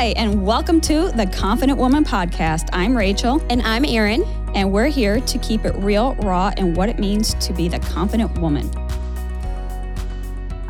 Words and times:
Hi, 0.00 0.14
and 0.16 0.46
welcome 0.46 0.80
to 0.80 1.10
the 1.10 1.26
Confident 1.26 1.78
Woman 1.78 2.06
Podcast. 2.06 2.70
I'm 2.72 2.96
Rachel. 2.96 3.42
And 3.50 3.60
I'm 3.60 3.84
Erin. 3.84 4.24
And 4.54 4.72
we're 4.72 4.86
here 4.86 5.20
to 5.20 5.38
keep 5.40 5.66
it 5.66 5.74
real, 5.74 6.14
raw, 6.14 6.50
and 6.56 6.74
what 6.74 6.88
it 6.88 6.98
means 6.98 7.34
to 7.34 7.52
be 7.52 7.68
the 7.68 7.80
confident 7.80 8.38
woman. 8.38 8.70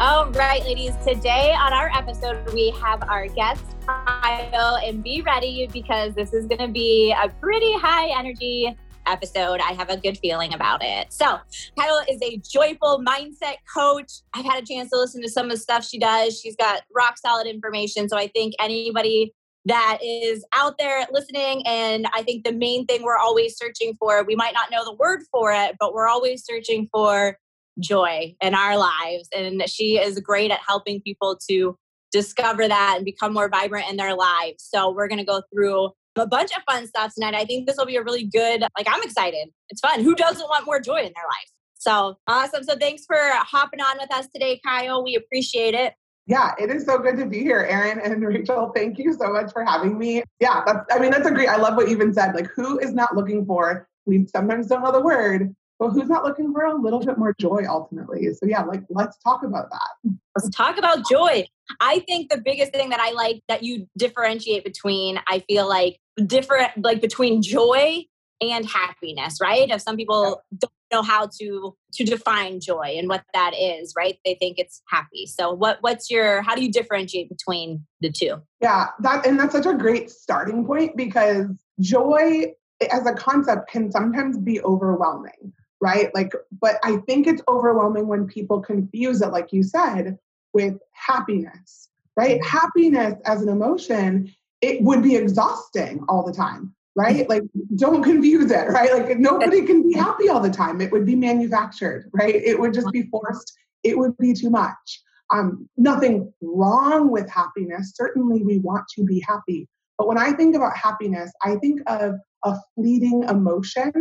All 0.01 0.33
right, 0.33 0.65
ladies. 0.65 0.97
Today 1.07 1.53
on 1.53 1.73
our 1.73 1.93
episode, 1.97 2.53
we 2.53 2.75
have 2.83 3.05
our 3.05 3.29
guest, 3.29 3.63
Kyle, 3.87 4.79
and 4.85 5.01
be 5.01 5.23
ready 5.23 5.69
because 5.73 6.13
this 6.17 6.33
is 6.33 6.47
going 6.47 6.67
to 6.67 6.67
be 6.67 7.13
a 7.13 7.29
pretty 7.29 7.73
high 7.75 8.09
energy 8.09 8.77
episode. 9.07 9.61
I 9.61 9.73
have 9.73 9.91
a 9.91 9.97
good 9.97 10.19
feeling 10.19 10.55
about 10.55 10.83
it. 10.83 11.13
So, 11.13 11.39
Kyle 11.79 12.03
is 12.09 12.21
a 12.23 12.39
joyful 12.39 13.03
mindset 13.07 13.57
coach. 13.75 14.11
I've 14.35 14.45
had 14.45 14.63
a 14.63 14.67
chance 14.67 14.91
to 14.91 14.99
listen 14.99 15.23
to 15.23 15.29
some 15.29 15.47
of 15.47 15.53
the 15.53 15.57
stuff 15.59 15.87
she 15.87 15.99
does. 15.99 16.39
She's 16.39 16.57
got 16.57 16.83
rock 16.95 17.19
solid 17.19 17.47
information. 17.47 18.09
So, 18.09 18.17
I 18.17 18.29
think 18.29 18.55
anybody 18.61 19.35
that 19.67 19.99
is 20.03 20.45
out 20.55 20.79
there 20.79 21.07
listening, 21.13 21.63
and 21.67 22.07
I 22.15 22.23
think 22.23 22.45
the 22.45 22.53
main 22.53 22.87
thing 22.87 23.03
we're 23.03 23.19
always 23.19 23.57
searching 23.57 23.97
for, 23.99 24.25
we 24.25 24.35
might 24.35 24.55
not 24.55 24.71
know 24.71 24.85
the 24.85 24.95
word 24.95 25.21
for 25.31 25.53
it, 25.53 25.77
but 25.79 25.93
we're 25.93 26.09
always 26.09 26.45
searching 26.45 26.89
for 26.93 27.37
joy 27.79 28.35
in 28.43 28.55
our 28.55 28.77
lives. 28.77 29.29
And 29.37 29.63
she 29.69 29.99
is 29.99 30.19
great 30.21 30.51
at 30.51 30.61
helping 30.67 31.01
people 31.03 31.39
to 31.49 31.77
discover 32.13 32.67
that 32.67 32.95
and 32.97 33.05
become 33.05 33.33
more 33.33 33.49
vibrant 33.49 33.89
in 33.89 33.97
their 33.97 34.15
lives. 34.15 34.67
So, 34.69 34.91
we're 34.91 35.09
going 35.09 35.19
to 35.19 35.25
go 35.25 35.43
through 35.53 35.91
a 36.21 36.27
bunch 36.27 36.51
of 36.57 36.63
fun 36.71 36.87
stuff 36.87 37.15
tonight. 37.15 37.35
I 37.35 37.45
think 37.45 37.67
this 37.67 37.77
will 37.77 37.87
be 37.87 37.97
a 37.97 38.03
really 38.03 38.25
good, 38.25 38.63
like, 38.77 38.87
I'm 38.89 39.03
excited. 39.03 39.49
It's 39.69 39.81
fun. 39.81 40.01
Who 40.01 40.15
doesn't 40.15 40.49
want 40.49 40.67
more 40.67 40.81
joy 40.81 40.99
in 40.99 41.13
their 41.15 41.25
life? 41.25 41.51
So 41.75 42.19
awesome. 42.27 42.63
So 42.65 42.77
thanks 42.77 43.05
for 43.07 43.17
hopping 43.17 43.81
on 43.81 43.97
with 43.99 44.13
us 44.13 44.29
today, 44.33 44.61
Kyle. 44.65 45.03
We 45.03 45.17
appreciate 45.17 45.75
it. 45.75 45.95
Yeah, 46.27 46.53
it 46.61 46.71
is 46.71 46.85
so 46.85 46.99
good 46.99 47.17
to 47.17 47.27
be 47.27 47.41
here, 47.41 47.67
Erin 47.69 47.99
and 47.99 48.23
Rachel. 48.23 48.71
Thank 48.75 48.99
you 48.99 49.15
so 49.15 49.33
much 49.33 49.51
for 49.53 49.65
having 49.65 49.99
me. 49.99 50.23
Yeah, 50.39 50.63
that's, 50.65 50.87
I 50.93 50.99
mean, 50.99 51.11
that's 51.11 51.27
a 51.27 51.31
great, 51.31 51.49
I 51.49 51.57
love 51.57 51.77
what 51.77 51.89
you 51.89 51.95
even 51.97 52.15
said. 52.15 52.35
Like, 52.35 52.47
who 52.55 52.79
is 52.79 52.93
not 52.93 53.17
looking 53.17 53.45
for, 53.47 53.89
we 54.07 54.27
sometimes 54.27 54.69
don't 54.69 54.83
know 54.83 54.93
the 54.93 55.01
word, 55.01 55.55
but 55.81 55.91
who's 55.91 56.09
not 56.09 56.25
looking 56.25 56.53
for 56.53 56.65
a 56.65 56.81
little 56.81 57.01
bit 57.01 57.19
more 57.19 57.35
joy 57.41 57.65
ultimately? 57.67 58.33
So, 58.35 58.47
yeah, 58.47 58.63
like, 58.63 58.83
let's 58.91 59.17
talk 59.19 59.43
about 59.43 59.71
that. 59.71 60.13
Let's 60.37 60.55
talk 60.55 60.77
about 60.79 61.09
joy. 61.09 61.47
I 61.81 62.01
think 62.01 62.31
the 62.31 62.39
biggest 62.39 62.73
thing 62.73 62.91
that 62.91 63.01
I 63.01 63.13
like 63.13 63.43
that 63.49 63.63
you 63.63 63.89
differentiate 63.97 64.63
between, 64.63 65.19
I 65.27 65.41
feel 65.49 65.67
like 65.69 65.99
different, 66.27 66.73
like 66.85 67.01
between 67.01 67.41
joy 67.43 68.05
and 68.43 68.67
happiness, 68.67 69.39
right? 69.41 69.71
If 69.71 69.81
some 69.81 69.97
people 69.97 70.43
don't 70.59 70.73
know 70.93 71.03
how 71.03 71.29
to 71.41 71.75
to 71.95 72.05
define 72.05 72.61
joy 72.61 72.95
and 72.97 73.09
what 73.09 73.23
that 73.35 73.53
is, 73.59 73.95
right? 73.97 74.19
They 74.25 74.35
think 74.35 74.59
it's 74.59 74.83
happy. 74.89 75.27
So 75.27 75.53
what 75.53 75.79
what's 75.81 76.11
your 76.11 76.43
how 76.43 76.55
do 76.55 76.63
you 76.63 76.71
differentiate 76.71 77.29
between 77.29 77.87
the 78.01 78.11
two? 78.11 78.37
Yeah, 78.61 78.89
that 79.01 79.27
and 79.27 79.39
that's 79.39 79.53
such 79.53 79.67
a 79.67 79.75
great 79.75 80.11
starting 80.11 80.67
point 80.67 80.97
because 80.97 81.47
joy 81.81 82.53
as 82.91 83.07
a 83.07 83.13
concept 83.13 83.71
can 83.71 83.91
sometimes 83.91 84.39
be 84.39 84.61
overwhelming, 84.63 85.53
right? 85.81 86.15
Like 86.15 86.33
but 86.61 86.77
I 86.85 86.99
think 87.09 87.27
it's 87.27 87.43
overwhelming 87.49 88.07
when 88.07 88.27
people 88.27 88.61
confuse 88.61 89.23
it 89.23 89.29
like 89.29 89.53
you 89.53 89.63
said 89.63 90.19
with 90.53 90.79
happiness, 90.93 91.89
right? 92.17 92.41
Mm-hmm. 92.41 92.59
Happiness 92.59 93.15
as 93.25 93.43
an 93.43 93.49
emotion, 93.49 94.33
it 94.61 94.83
would 94.83 95.03
be 95.03 95.17
exhausting 95.17 96.05
all 96.09 96.25
the 96.25 96.33
time, 96.33 96.75
right? 96.95 97.29
Like, 97.29 97.45
don't 97.77 98.03
confuse 98.11 98.51
it, 98.51 98.69
right? 98.69 98.93
Like, 98.93 99.19
nobody 99.19 99.63
can 99.63 99.89
be 99.89 99.95
happy 99.95 100.29
all 100.29 100.41
the 100.41 100.51
time. 100.51 100.81
It 100.81 100.93
would 100.93 101.07
be 101.07 101.17
manufactured, 101.17 102.11
right? 102.13 102.35
It 102.35 102.59
would 102.59 102.75
just 102.75 102.91
be 102.93 103.03
forced. 103.05 103.53
It 103.83 103.97
would 103.97 104.17
be 104.19 104.35
too 104.35 104.51
much. 104.51 105.03
Um, 105.33 105.69
nothing 105.77 106.33
wrong 106.43 107.11
with 107.11 107.31
happiness. 107.31 107.93
Certainly, 107.95 108.43
we 108.43 108.59
want 108.59 108.85
to 108.97 109.05
be 109.05 109.23
happy. 109.27 109.69
But 109.97 110.09
when 110.09 110.19
I 110.19 110.33
think 110.33 110.57
about 110.57 110.77
happiness, 110.77 111.31
I 111.45 111.57
think 111.57 111.81
of 111.87 112.17
a 112.45 112.57
fleeting 112.75 113.23
emotion 113.25 113.93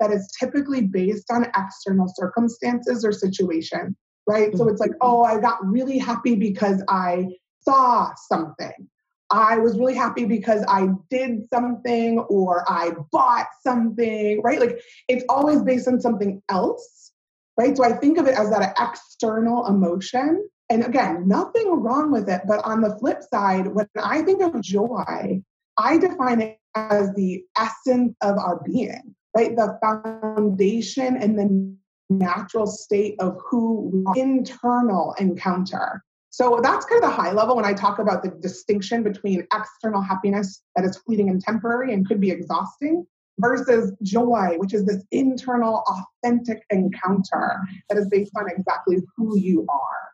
that 0.00 0.10
is 0.10 0.30
typically 0.38 0.82
based 0.82 1.30
on 1.30 1.46
external 1.56 2.12
circumstances 2.16 3.04
or 3.04 3.12
situation 3.12 3.96
right? 4.28 4.54
So 4.56 4.68
it's 4.68 4.78
like, 4.78 4.90
mm-hmm. 4.90 4.98
oh, 5.00 5.22
I 5.24 5.40
got 5.40 5.66
really 5.66 5.98
happy 5.98 6.36
because 6.36 6.84
I 6.86 7.28
saw 7.62 8.12
something. 8.28 8.88
I 9.30 9.58
was 9.58 9.78
really 9.78 9.94
happy 9.94 10.24
because 10.24 10.64
I 10.68 10.88
did 11.10 11.48
something 11.52 12.18
or 12.18 12.64
I 12.70 12.92
bought 13.10 13.48
something, 13.62 14.40
right? 14.42 14.60
Like 14.60 14.80
it's 15.08 15.24
always 15.28 15.62
based 15.62 15.88
on 15.88 16.00
something 16.00 16.42
else, 16.48 17.12
right? 17.56 17.76
So 17.76 17.84
I 17.84 17.92
think 17.94 18.18
of 18.18 18.26
it 18.26 18.38
as 18.38 18.50
that 18.50 18.76
external 18.78 19.66
emotion. 19.66 20.48
And 20.70 20.84
again, 20.84 21.26
nothing 21.26 21.68
wrong 21.80 22.10
with 22.10 22.28
it. 22.28 22.42
But 22.46 22.64
on 22.64 22.80
the 22.80 22.96
flip 22.98 23.22
side, 23.22 23.66
when 23.66 23.88
I 24.02 24.22
think 24.22 24.42
of 24.42 24.60
joy, 24.62 25.42
I 25.78 25.98
define 25.98 26.40
it 26.40 26.58
as 26.74 27.12
the 27.14 27.44
essence 27.58 28.14
of 28.22 28.36
our 28.38 28.62
being, 28.64 29.14
right? 29.38 29.54
The 29.54 29.78
foundation 29.80 31.16
and 31.16 31.38
the 31.38 31.76
natural 32.10 32.66
state 32.66 33.14
of 33.20 33.38
who 33.48 34.04
internal 34.16 35.14
encounter. 35.18 36.02
So 36.30 36.60
that's 36.62 36.84
kind 36.86 37.02
of 37.02 37.10
the 37.10 37.14
high 37.14 37.32
level 37.32 37.56
when 37.56 37.64
I 37.64 37.72
talk 37.72 37.98
about 37.98 38.22
the 38.22 38.30
distinction 38.30 39.02
between 39.02 39.46
external 39.54 40.02
happiness 40.02 40.62
that 40.76 40.84
is 40.84 40.96
fleeting 40.98 41.30
and 41.30 41.40
temporary 41.40 41.94
and 41.94 42.06
could 42.06 42.20
be 42.20 42.30
exhausting 42.30 43.06
versus 43.38 43.92
joy, 44.02 44.54
which 44.56 44.74
is 44.74 44.84
this 44.84 45.04
internal, 45.10 45.84
authentic 45.86 46.64
encounter 46.70 47.60
that 47.88 47.98
is 47.98 48.08
based 48.08 48.32
on 48.36 48.46
exactly 48.50 48.98
who 49.16 49.38
you 49.38 49.66
are. 49.68 50.08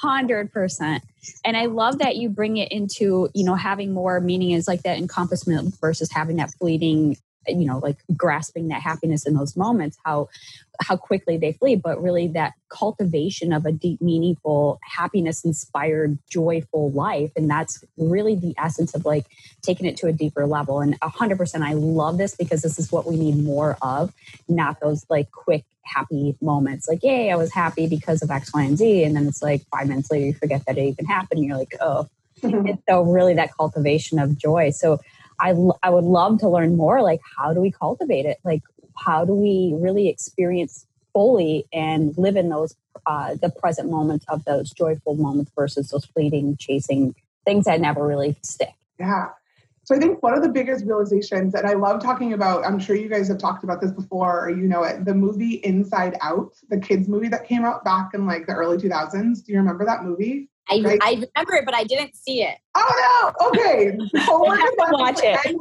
100% 0.00 1.00
and 1.44 1.56
i 1.56 1.66
love 1.66 1.98
that 1.98 2.14
you 2.14 2.28
bring 2.28 2.58
it 2.58 2.70
into 2.70 3.28
you 3.34 3.42
know 3.42 3.56
having 3.56 3.92
more 3.92 4.20
meaning 4.20 4.52
is 4.52 4.68
like 4.68 4.84
that 4.84 4.96
encompassment 4.96 5.74
versus 5.80 6.08
having 6.12 6.36
that 6.36 6.48
fleeting 6.60 7.16
you 7.46 7.66
know 7.66 7.78
like 7.78 7.96
grasping 8.16 8.68
that 8.68 8.82
happiness 8.82 9.26
in 9.26 9.34
those 9.34 9.56
moments 9.56 9.98
how 10.04 10.28
how 10.82 10.96
quickly 10.96 11.36
they 11.36 11.52
flee. 11.52 11.76
But 11.76 12.02
really 12.02 12.28
that 12.28 12.54
cultivation 12.68 13.52
of 13.52 13.66
a 13.66 13.72
deep 13.72 14.00
meaningful 14.00 14.78
happiness 14.82 15.44
inspired 15.44 16.18
joyful 16.30 16.90
life 16.92 17.30
and 17.36 17.50
that's 17.50 17.84
really 17.96 18.34
the 18.34 18.54
essence 18.58 18.94
of 18.94 19.04
like 19.04 19.26
taking 19.62 19.86
it 19.86 19.96
to 19.98 20.06
a 20.06 20.12
deeper 20.12 20.46
level. 20.46 20.80
And 20.80 20.98
100% 21.00 21.62
i 21.62 21.72
love 21.72 22.18
this 22.18 22.34
because 22.34 22.62
this 22.62 22.78
is 22.78 22.90
what 22.90 23.06
we 23.06 23.16
need 23.16 23.42
more 23.42 23.76
of 23.82 24.12
not 24.48 24.80
those 24.80 25.04
like 25.10 25.30
quick 25.30 25.64
happy 25.82 26.36
moments 26.40 26.88
like 26.88 27.02
yay 27.02 27.32
i 27.32 27.36
was 27.36 27.52
happy 27.52 27.86
because 27.88 28.22
of 28.22 28.30
x 28.30 28.52
y 28.54 28.62
and 28.62 28.78
z 28.78 29.02
and 29.02 29.16
then 29.16 29.26
it's 29.26 29.42
like 29.42 29.62
five 29.72 29.88
minutes 29.88 30.10
later 30.10 30.26
you 30.26 30.34
forget 30.34 30.64
that 30.66 30.78
it 30.78 30.82
even 30.82 31.04
happened 31.04 31.44
you're 31.44 31.56
like 31.56 31.74
oh. 31.80 32.06
Mm-hmm. 32.42 32.66
And 32.66 32.78
so 32.88 33.02
really 33.02 33.34
that 33.34 33.54
cultivation 33.54 34.18
of 34.18 34.38
joy. 34.38 34.70
So 34.70 34.98
I, 35.40 35.54
I 35.82 35.90
would 35.90 36.04
love 36.04 36.38
to 36.40 36.48
learn 36.48 36.76
more 36.76 37.02
like 37.02 37.20
how 37.36 37.52
do 37.54 37.60
we 37.60 37.70
cultivate 37.70 38.26
it? 38.26 38.38
Like 38.44 38.62
how 38.96 39.24
do 39.24 39.34
we 39.34 39.74
really 39.76 40.08
experience 40.08 40.86
fully 41.12 41.66
and 41.72 42.16
live 42.16 42.36
in 42.36 42.48
those 42.48 42.76
uh, 43.06 43.34
the 43.40 43.50
present 43.50 43.90
moment 43.90 44.24
of 44.28 44.44
those 44.44 44.70
joyful 44.70 45.14
moments 45.14 45.50
versus 45.56 45.88
those 45.88 46.04
fleeting 46.04 46.56
chasing 46.58 47.14
things 47.44 47.64
that 47.64 47.80
never 47.80 48.06
really 48.06 48.36
stick? 48.42 48.74
Yeah. 48.98 49.28
So 49.84 49.96
i 49.96 49.98
think 49.98 50.22
one 50.22 50.34
of 50.34 50.42
the 50.42 50.48
biggest 50.48 50.84
realizations 50.84 51.52
that 51.52 51.64
i 51.64 51.72
love 51.72 52.00
talking 52.00 52.32
about 52.32 52.64
i'm 52.64 52.78
sure 52.78 52.94
you 52.94 53.08
guys 53.08 53.26
have 53.26 53.38
talked 53.38 53.64
about 53.64 53.80
this 53.80 53.90
before 53.90 54.44
or 54.44 54.50
you 54.50 54.68
know 54.68 54.84
it 54.84 55.04
the 55.04 55.14
movie 55.14 55.54
inside 55.64 56.16
out 56.20 56.52
the 56.68 56.78
kids 56.78 57.08
movie 57.08 57.26
that 57.28 57.44
came 57.44 57.64
out 57.64 57.82
back 57.82 58.10
in 58.14 58.24
like 58.24 58.46
the 58.46 58.52
early 58.52 58.76
2000s 58.76 59.42
do 59.44 59.52
you 59.52 59.58
remember 59.58 59.84
that 59.84 60.04
movie 60.04 60.48
I, 60.70 60.80
right? 60.82 60.98
I 61.02 61.10
remember 61.10 61.54
it, 61.54 61.64
but 61.64 61.74
I 61.74 61.84
didn't 61.84 62.14
see 62.16 62.42
it. 62.42 62.56
Oh 62.74 63.32
no! 63.40 63.48
Okay, 63.48 63.98
homework 64.18 64.58
assignment. 64.58 64.92
Watch 64.92 65.20
it. 65.22 65.56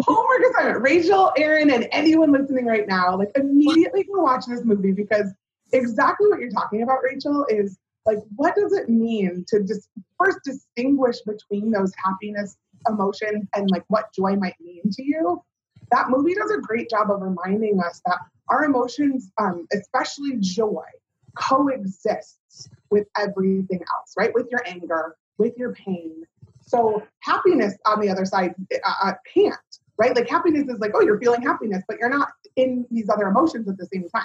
Homework 0.00 0.40
assignment. 0.50 0.82
Rachel, 0.82 1.32
Erin, 1.36 1.70
and 1.70 1.88
anyone 1.92 2.32
listening 2.32 2.66
right 2.66 2.86
now, 2.86 3.16
like 3.16 3.30
immediately 3.36 4.04
go 4.04 4.22
watch 4.22 4.44
this 4.46 4.64
movie 4.64 4.92
because 4.92 5.32
exactly 5.72 6.28
what 6.28 6.40
you're 6.40 6.50
talking 6.50 6.82
about, 6.82 6.98
Rachel, 7.02 7.46
is 7.48 7.78
like 8.06 8.18
what 8.36 8.54
does 8.54 8.72
it 8.72 8.88
mean 8.88 9.44
to 9.48 9.60
just 9.60 9.88
first 10.18 10.38
distinguish 10.44 11.16
between 11.22 11.70
those 11.70 11.92
happiness 12.02 12.56
emotions 12.88 13.46
and 13.54 13.70
like 13.70 13.84
what 13.88 14.12
joy 14.14 14.36
might 14.36 14.56
mean 14.60 14.82
to 14.92 15.02
you. 15.02 15.42
That 15.92 16.08
movie 16.08 16.34
does 16.34 16.50
a 16.50 16.60
great 16.60 16.88
job 16.88 17.10
of 17.10 17.20
reminding 17.20 17.80
us 17.80 18.00
that 18.06 18.18
our 18.48 18.64
emotions, 18.64 19.30
um, 19.38 19.66
especially 19.72 20.36
joy, 20.38 20.84
coexists 21.36 22.68
with 22.90 23.06
everything 23.16 23.80
else, 23.94 24.14
right? 24.16 24.32
With 24.34 24.48
your 24.50 24.62
anger, 24.66 25.16
with 25.38 25.56
your 25.56 25.72
pain. 25.72 26.24
So 26.60 27.02
happiness 27.20 27.76
on 27.86 28.00
the 28.00 28.08
other 28.08 28.24
side 28.24 28.54
uh, 28.72 28.92
uh, 29.02 29.12
can't, 29.32 29.56
right? 29.96 30.14
Like 30.14 30.28
happiness 30.28 30.68
is 30.68 30.78
like, 30.80 30.92
oh, 30.94 31.00
you're 31.00 31.18
feeling 31.18 31.42
happiness, 31.42 31.82
but 31.88 31.98
you're 31.98 32.10
not 32.10 32.28
in 32.56 32.86
these 32.90 33.08
other 33.08 33.26
emotions 33.28 33.68
at 33.68 33.76
the 33.76 33.86
same 33.92 34.08
time. 34.08 34.22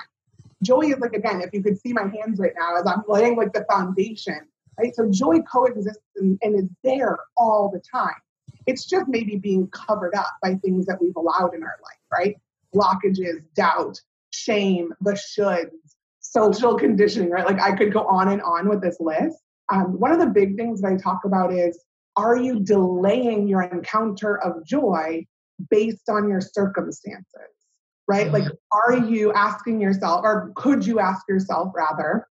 Joy 0.64 0.82
is 0.82 1.00
like, 1.00 1.14
again, 1.14 1.42
if 1.42 1.50
you 1.54 1.62
could 1.62 1.80
see 1.80 1.94
my 1.94 2.04
hands 2.04 2.40
right 2.40 2.54
now 2.58 2.76
as 2.78 2.86
I'm 2.88 3.04
laying 3.08 3.36
like 3.36 3.54
the 3.54 3.66
foundation, 3.70 4.40
right? 4.80 4.96
So 4.96 5.10
joy 5.10 5.42
coexists 5.42 6.02
and, 6.18 6.40
and 6.42 6.56
is 6.56 6.70
there 6.84 7.18
all 7.38 7.70
the 7.72 7.80
time. 7.80 8.16
It's 8.66 8.86
just 8.86 9.08
maybe 9.08 9.36
being 9.36 9.68
covered 9.68 10.16
up 10.16 10.32
by 10.42 10.56
things 10.56 10.86
that 10.88 11.00
we've 11.00 11.16
allowed 11.16 11.54
in 11.54 11.62
our 11.62 11.78
life, 11.84 12.00
right? 12.12 12.36
Blockages, 12.74 13.44
doubt, 13.56 14.02
shame, 14.32 14.94
the 15.02 15.12
shoulds, 15.12 15.70
social 16.36 16.76
conditioning, 16.76 17.30
right? 17.30 17.46
Like 17.46 17.62
I 17.62 17.72
could 17.76 17.94
go 17.94 18.06
on 18.08 18.28
and 18.30 18.42
on 18.42 18.68
with 18.68 18.82
this 18.82 18.98
list. 19.00 19.38
Um, 19.72 20.00
one 20.00 20.12
of 20.12 20.20
the 20.20 20.28
big 20.28 20.58
things 20.58 20.82
that 20.82 20.92
I 20.92 20.98
talk 20.98 21.22
about 21.26 21.54
is 21.54 21.80
are 22.18 22.38
you 22.38 22.60
delaying 22.60 23.48
your 23.48 23.64
encounter 23.64 24.38
of 24.42 24.66
joy 24.66 25.26
based 25.70 26.10
on 26.10 26.30
your 26.30 26.42
circumstances? 26.42 27.26
Right? 28.08 28.32
Like, 28.32 28.46
are 28.72 28.98
you 28.98 29.34
asking 29.34 29.82
yourself, 29.82 30.22
or 30.24 30.52
could 30.56 30.86
you 30.86 31.00
ask 31.00 31.28
yourself 31.28 31.74
rather? 31.76 32.28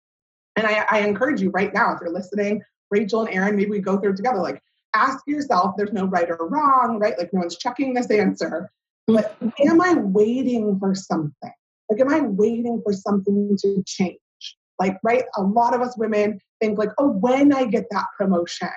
And 0.56 0.66
I, 0.66 0.84
I 0.90 0.98
encourage 1.00 1.40
you 1.40 1.50
right 1.50 1.72
now, 1.72 1.94
if 1.94 2.00
you're 2.00 2.12
listening, 2.12 2.62
Rachel 2.90 3.24
and 3.24 3.32
Erin, 3.32 3.54
maybe 3.54 3.70
we 3.70 3.78
go 3.78 3.96
through 3.96 4.14
it 4.14 4.16
together. 4.16 4.40
Like, 4.40 4.60
ask 4.94 5.20
yourself, 5.28 5.76
there's 5.76 5.92
no 5.92 6.06
right 6.06 6.28
or 6.28 6.48
wrong, 6.48 6.98
right? 6.98 7.16
Like, 7.16 7.32
no 7.32 7.40
one's 7.40 7.56
checking 7.56 7.94
this 7.94 8.10
answer. 8.10 8.68
But 9.06 9.36
am 9.64 9.80
I 9.80 9.94
waiting 9.94 10.76
for 10.80 10.96
something? 10.96 11.52
Like, 11.90 12.00
am 12.00 12.08
I 12.08 12.20
waiting 12.20 12.80
for 12.84 12.92
something 12.92 13.56
to 13.62 13.82
change? 13.86 14.18
Like, 14.78 14.98
right? 15.02 15.24
A 15.36 15.42
lot 15.42 15.74
of 15.74 15.82
us 15.82 15.96
women 15.98 16.40
think 16.60 16.78
like, 16.78 16.90
oh, 16.98 17.10
when 17.10 17.52
I 17.52 17.64
get 17.64 17.86
that 17.90 18.06
promotion, 18.16 18.68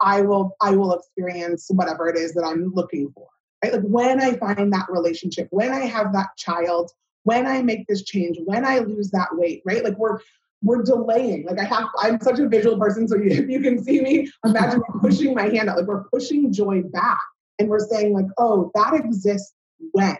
I 0.00 0.20
will 0.22 0.56
I 0.60 0.76
will 0.76 0.94
experience 0.94 1.66
whatever 1.70 2.08
it 2.08 2.16
is 2.16 2.34
that 2.34 2.44
I'm 2.44 2.72
looking 2.74 3.10
for. 3.14 3.26
Right? 3.64 3.72
Like 3.72 3.82
when 3.82 4.20
I 4.20 4.36
find 4.36 4.72
that 4.72 4.86
relationship, 4.90 5.48
when 5.50 5.72
I 5.72 5.86
have 5.86 6.12
that 6.12 6.28
child, 6.36 6.90
when 7.22 7.46
I 7.46 7.62
make 7.62 7.86
this 7.86 8.04
change, 8.04 8.36
when 8.44 8.64
I 8.64 8.78
lose 8.78 9.10
that 9.12 9.28
weight, 9.32 9.62
right? 9.64 9.82
Like 9.82 9.96
we're 9.96 10.18
we're 10.62 10.82
delaying. 10.82 11.46
Like 11.46 11.60
I 11.60 11.64
have, 11.64 11.86
I'm 12.00 12.20
such 12.20 12.38
a 12.38 12.48
visual 12.48 12.78
person, 12.78 13.08
so 13.08 13.16
if 13.22 13.48
you 13.48 13.60
can 13.60 13.82
see 13.82 14.00
me, 14.00 14.30
imagine 14.44 14.82
pushing 15.00 15.34
my 15.34 15.48
hand 15.48 15.68
out. 15.68 15.78
Like 15.78 15.86
we're 15.86 16.04
pushing 16.04 16.52
joy 16.52 16.82
back, 16.82 17.20
and 17.58 17.68
we're 17.68 17.86
saying 17.86 18.12
like, 18.12 18.26
oh, 18.38 18.70
that 18.74 18.94
exists 18.94 19.54
when, 19.92 20.16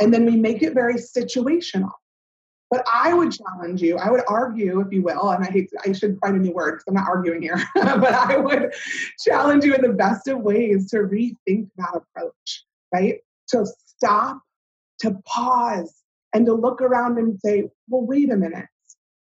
and 0.00 0.12
then 0.12 0.26
we 0.26 0.36
make 0.36 0.62
it 0.62 0.74
very 0.74 0.94
situational. 0.94 1.92
But 2.70 2.84
I 2.92 3.14
would 3.14 3.32
challenge 3.32 3.80
you, 3.80 3.96
I 3.96 4.10
would 4.10 4.22
argue, 4.26 4.80
if 4.80 4.92
you 4.92 5.02
will, 5.02 5.30
and 5.30 5.44
I 5.44 5.50
hate, 5.50 5.70
I 5.84 5.92
should 5.92 6.18
find 6.20 6.36
a 6.36 6.40
new 6.40 6.52
word 6.52 6.72
because 6.72 6.84
I'm 6.88 6.94
not 6.94 7.08
arguing 7.08 7.42
here, 7.42 7.62
but 7.74 8.12
I 8.12 8.36
would 8.36 8.74
challenge 9.24 9.64
you 9.64 9.74
in 9.74 9.82
the 9.82 9.92
best 9.92 10.26
of 10.26 10.40
ways 10.40 10.90
to 10.90 10.98
rethink 10.98 11.68
that 11.76 11.94
approach, 11.94 12.64
right? 12.92 13.20
To 13.50 13.66
stop, 13.86 14.40
to 15.00 15.12
pause, 15.24 16.02
and 16.34 16.44
to 16.46 16.54
look 16.54 16.82
around 16.82 17.18
and 17.18 17.38
say, 17.40 17.70
well, 17.88 18.04
wait 18.04 18.30
a 18.32 18.36
minute. 18.36 18.66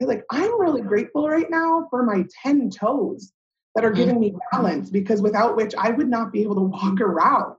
Like, 0.00 0.24
I'm 0.30 0.60
really 0.60 0.80
grateful 0.80 1.28
right 1.28 1.50
now 1.50 1.86
for 1.90 2.02
my 2.02 2.24
10 2.42 2.70
toes 2.70 3.32
that 3.74 3.84
are 3.84 3.90
mm-hmm. 3.90 3.98
giving 3.98 4.20
me 4.20 4.34
balance 4.50 4.90
because 4.90 5.20
without 5.20 5.54
which 5.54 5.74
I 5.76 5.90
would 5.90 6.08
not 6.08 6.32
be 6.32 6.42
able 6.42 6.54
to 6.54 6.62
walk 6.62 7.00
around, 7.00 7.56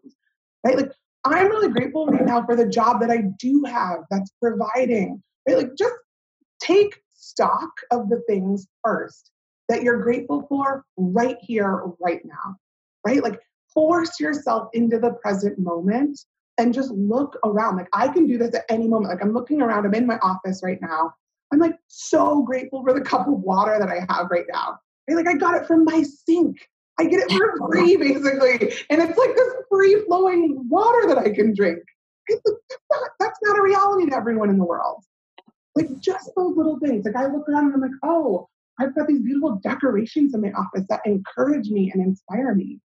right? 0.65 0.77
Like, 0.77 0.91
I'm 1.25 1.47
really 1.47 1.69
grateful 1.69 2.07
right 2.07 2.25
now 2.25 2.45
for 2.45 2.55
the 2.55 2.67
job 2.67 3.01
that 3.01 3.11
I 3.11 3.23
do 3.39 3.63
have 3.65 3.99
that's 4.09 4.31
providing 4.41 5.21
right? 5.49 5.57
Like 5.57 5.75
just 5.75 5.95
take 6.61 7.01
stock 7.13 7.69
of 7.91 8.09
the 8.09 8.21
things 8.27 8.67
first 8.83 9.31
that 9.67 9.83
you're 9.83 10.01
grateful 10.01 10.45
for 10.47 10.83
right 10.97 11.37
here, 11.41 11.83
right 11.99 12.21
now, 12.25 12.55
right? 13.05 13.23
Like 13.23 13.39
force 13.73 14.19
yourself 14.19 14.69
into 14.73 14.99
the 14.99 15.11
present 15.21 15.59
moment 15.59 16.19
and 16.57 16.73
just 16.73 16.91
look 16.91 17.37
around. 17.45 17.77
Like 17.77 17.89
I 17.93 18.07
can 18.07 18.25
do 18.27 18.37
this 18.37 18.55
at 18.55 18.65
any 18.69 18.87
moment. 18.87 19.11
Like 19.13 19.21
I'm 19.21 19.33
looking 19.33 19.61
around, 19.61 19.85
I'm 19.85 19.93
in 19.93 20.07
my 20.07 20.17
office 20.19 20.61
right 20.63 20.81
now. 20.81 21.13
I'm 21.51 21.59
like 21.59 21.75
so 21.87 22.41
grateful 22.43 22.83
for 22.83 22.93
the 22.93 23.01
cup 23.01 23.27
of 23.27 23.39
water 23.39 23.77
that 23.79 23.89
I 23.89 24.05
have 24.13 24.29
right 24.31 24.45
now. 24.51 24.79
Right? 25.07 25.17
Like 25.17 25.27
I 25.27 25.37
got 25.37 25.55
it 25.55 25.67
from 25.67 25.85
my 25.85 26.03
sink. 26.03 26.67
I 26.99 27.05
get 27.05 27.21
it 27.21 27.31
for 27.31 27.71
free, 27.71 27.95
basically. 27.95 28.73
And 28.89 29.01
it's 29.01 29.17
like 29.17 29.35
this 29.35 29.53
free 29.69 30.03
flowing 30.05 30.67
water 30.67 31.07
that 31.07 31.17
I 31.17 31.31
can 31.33 31.53
drink. 31.55 31.79
Not, 32.29 33.09
that's 33.19 33.39
not 33.41 33.57
a 33.57 33.61
reality 33.61 34.09
to 34.09 34.15
everyone 34.15 34.49
in 34.49 34.57
the 34.57 34.65
world. 34.65 35.03
Like 35.75 35.87
just 35.99 36.31
those 36.35 36.57
little 36.57 36.77
things. 36.79 37.05
Like 37.05 37.15
I 37.15 37.27
look 37.27 37.47
around 37.47 37.67
and 37.67 37.75
I'm 37.75 37.81
like, 37.81 37.91
oh, 38.03 38.49
I've 38.79 38.93
got 38.95 39.07
these 39.07 39.21
beautiful 39.21 39.59
decorations 39.63 40.33
in 40.33 40.41
my 40.41 40.51
office 40.51 40.85
that 40.89 41.01
encourage 41.05 41.69
me 41.69 41.89
and 41.93 42.03
inspire 42.03 42.53
me. 42.53 42.79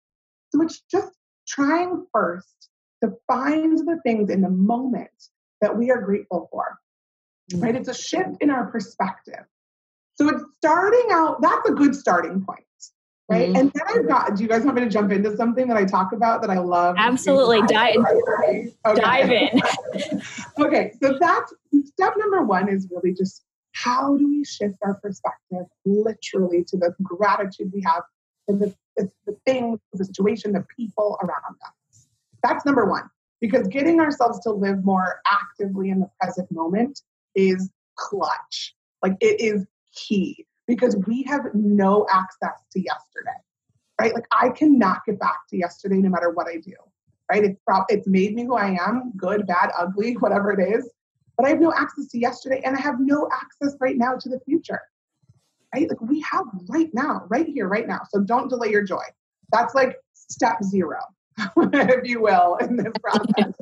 So 0.51 0.61
it's 0.63 0.83
just 0.91 1.13
trying 1.49 2.07
first 2.13 2.69
to 3.03 3.13
find 3.27 3.79
the 3.79 3.99
things 4.05 4.31
in 4.31 4.43
the 4.43 4.51
moment 4.51 5.11
that 5.63 5.77
we 5.77 5.91
are 5.91 6.03
grateful 6.03 6.49
for. 6.53 6.79
Right? 7.55 7.75
It's 7.75 7.89
a 7.89 7.95
shift 7.95 8.37
in 8.41 8.51
our 8.51 8.67
perspective. 8.67 9.45
So 10.17 10.29
it's 10.29 10.45
starting 10.59 11.07
out, 11.11 11.41
that's 11.41 11.69
a 11.69 11.73
good 11.73 11.95
starting 11.95 12.45
point. 12.45 12.65
Right. 13.33 13.49
Mm-hmm. 13.49 13.57
And 13.57 13.73
then 13.73 13.83
I've 13.89 14.09
got, 14.09 14.37
do 14.37 14.43
you 14.43 14.49
guys 14.49 14.63
want 14.63 14.77
me 14.77 14.83
to 14.83 14.91
jump 14.91 15.11
into 15.11 15.35
something 15.37 15.67
that 15.69 15.77
I 15.77 15.85
talk 15.85 16.13
about 16.13 16.43
that 16.43 16.51
I 16.51 16.59
love? 16.59 16.97
Absolutely. 16.99 17.63
Dive, 17.63 17.97
okay. 17.97 18.73
dive 18.85 19.31
in. 19.31 19.63
okay. 20.59 20.93
So 21.03 21.17
that's 21.19 21.55
step 21.85 22.15
number 22.19 22.43
one 22.43 22.69
is 22.69 22.89
really 22.91 23.15
just 23.15 23.43
how 23.73 24.17
do 24.19 24.29
we 24.29 24.45
shift 24.45 24.77
our 24.85 24.95
perspective 24.95 25.67
literally 25.87 26.63
to 26.65 26.77
the 26.77 26.95
gratitude 27.03 27.71
we 27.73 27.83
have 27.87 28.03
for 28.45 28.57
the, 28.57 28.75
the, 28.99 29.11
the 29.27 29.37
things, 29.47 29.81
the 29.95 30.05
situation, 30.05 30.53
the 30.53 30.67
people 30.77 31.19
around 31.23 31.57
us? 31.67 32.07
That's 32.43 32.67
number 32.67 32.85
one. 32.85 33.09
Because 33.41 33.67
getting 33.67 33.99
ourselves 33.99 34.41
to 34.41 34.51
live 34.51 34.85
more 34.85 35.21
actively 35.27 35.89
in 35.89 36.01
the 36.01 36.11
present 36.21 36.53
moment 36.53 37.01
is 37.35 37.71
clutch. 37.97 38.75
Like 39.03 39.17
it 39.21 39.41
is 39.41 39.67
key 39.95 40.47
because 40.67 40.97
we 41.07 41.23
have 41.25 41.43
no 41.55 42.07
access 42.13 42.63
to 42.73 42.81
yesterday, 42.81 43.31
right? 44.01 44.15
Like 44.15 44.27
I 44.33 44.51
cannot 44.51 45.01
get 45.07 45.19
back 45.19 45.49
to 45.51 45.57
yesterday 45.57 45.97
no 45.97 46.09
matter 46.09 46.31
what 46.31 46.47
I 46.49 46.57
do, 46.57 46.75
right? 47.31 47.45
It's, 47.45 47.59
pro- 47.67 47.85
it's 47.89 48.07
made 48.07 48.35
me 48.35 48.45
who 48.45 48.55
I 48.55 48.77
am, 48.81 49.13
good, 49.17 49.47
bad, 49.47 49.71
ugly, 49.79 50.15
whatever 50.21 50.53
it 50.53 50.67
is. 50.75 50.91
But 51.37 51.47
I 51.47 51.51
have 51.51 51.61
no 51.61 51.73
access 51.73 52.09
to 52.09 52.19
yesterday 52.19 52.63
and 52.65 52.77
I 52.77 52.81
have 52.81 53.01
no 53.01 53.29
access 53.33 53.77
right 53.81 53.97
now 53.97 54.17
to 54.17 54.29
the 54.29 54.41
future, 54.41 54.81
right? 55.75 55.89
Like 55.89 56.01
we 56.01 56.21
have 56.31 56.45
right 56.69 56.91
now, 56.93 57.25
right 57.29 57.47
here, 57.47 57.69
right 57.69 57.89
now. 57.89 58.01
So 58.11 58.21
don't 58.21 58.49
delay 58.49 58.71
your 58.71 58.85
joy. 58.85 59.03
That's 59.51 59.75
like 59.75 59.97
step 60.15 60.63
zero, 60.63 60.99
if 61.57 62.09
you 62.09 62.23
will, 62.23 62.57
in 62.57 62.77
this 62.77 62.93
process. 63.03 63.53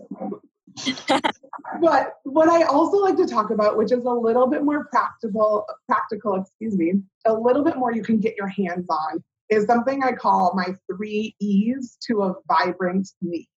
but 1.81 2.15
what 2.25 2.49
I 2.49 2.63
also 2.65 2.99
like 2.99 3.17
to 3.17 3.27
talk 3.27 3.51
about, 3.51 3.77
which 3.77 3.93
is 3.93 4.05
a 4.05 4.11
little 4.11 4.47
bit 4.47 4.63
more 4.65 4.87
practical, 4.87 5.67
practical, 5.87 6.37
excuse 6.37 6.77
me, 6.77 6.95
a 7.27 7.33
little 7.33 7.65
bit 7.65 7.77
more 7.77 7.93
you 7.93 8.03
can 8.03 8.19
get 8.19 8.37
your 8.37 8.49
hands 8.49 8.87
on, 8.89 9.23
is 9.49 9.67
something 9.67 10.03
I 10.03 10.13
call 10.13 10.53
my 10.55 10.75
three 10.87 11.35
E's 11.41 11.97
to 12.07 12.23
a 12.23 12.35
vibrant 12.49 13.09
me. 13.21 13.49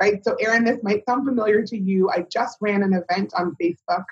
Right. 0.00 0.24
So, 0.24 0.34
Erin, 0.40 0.64
this 0.64 0.78
might 0.82 1.04
sound 1.04 1.26
familiar 1.26 1.62
to 1.62 1.76
you. 1.76 2.08
I 2.10 2.24
just 2.30 2.56
ran 2.62 2.82
an 2.82 2.94
event 2.94 3.34
on 3.36 3.54
Facebook 3.60 4.04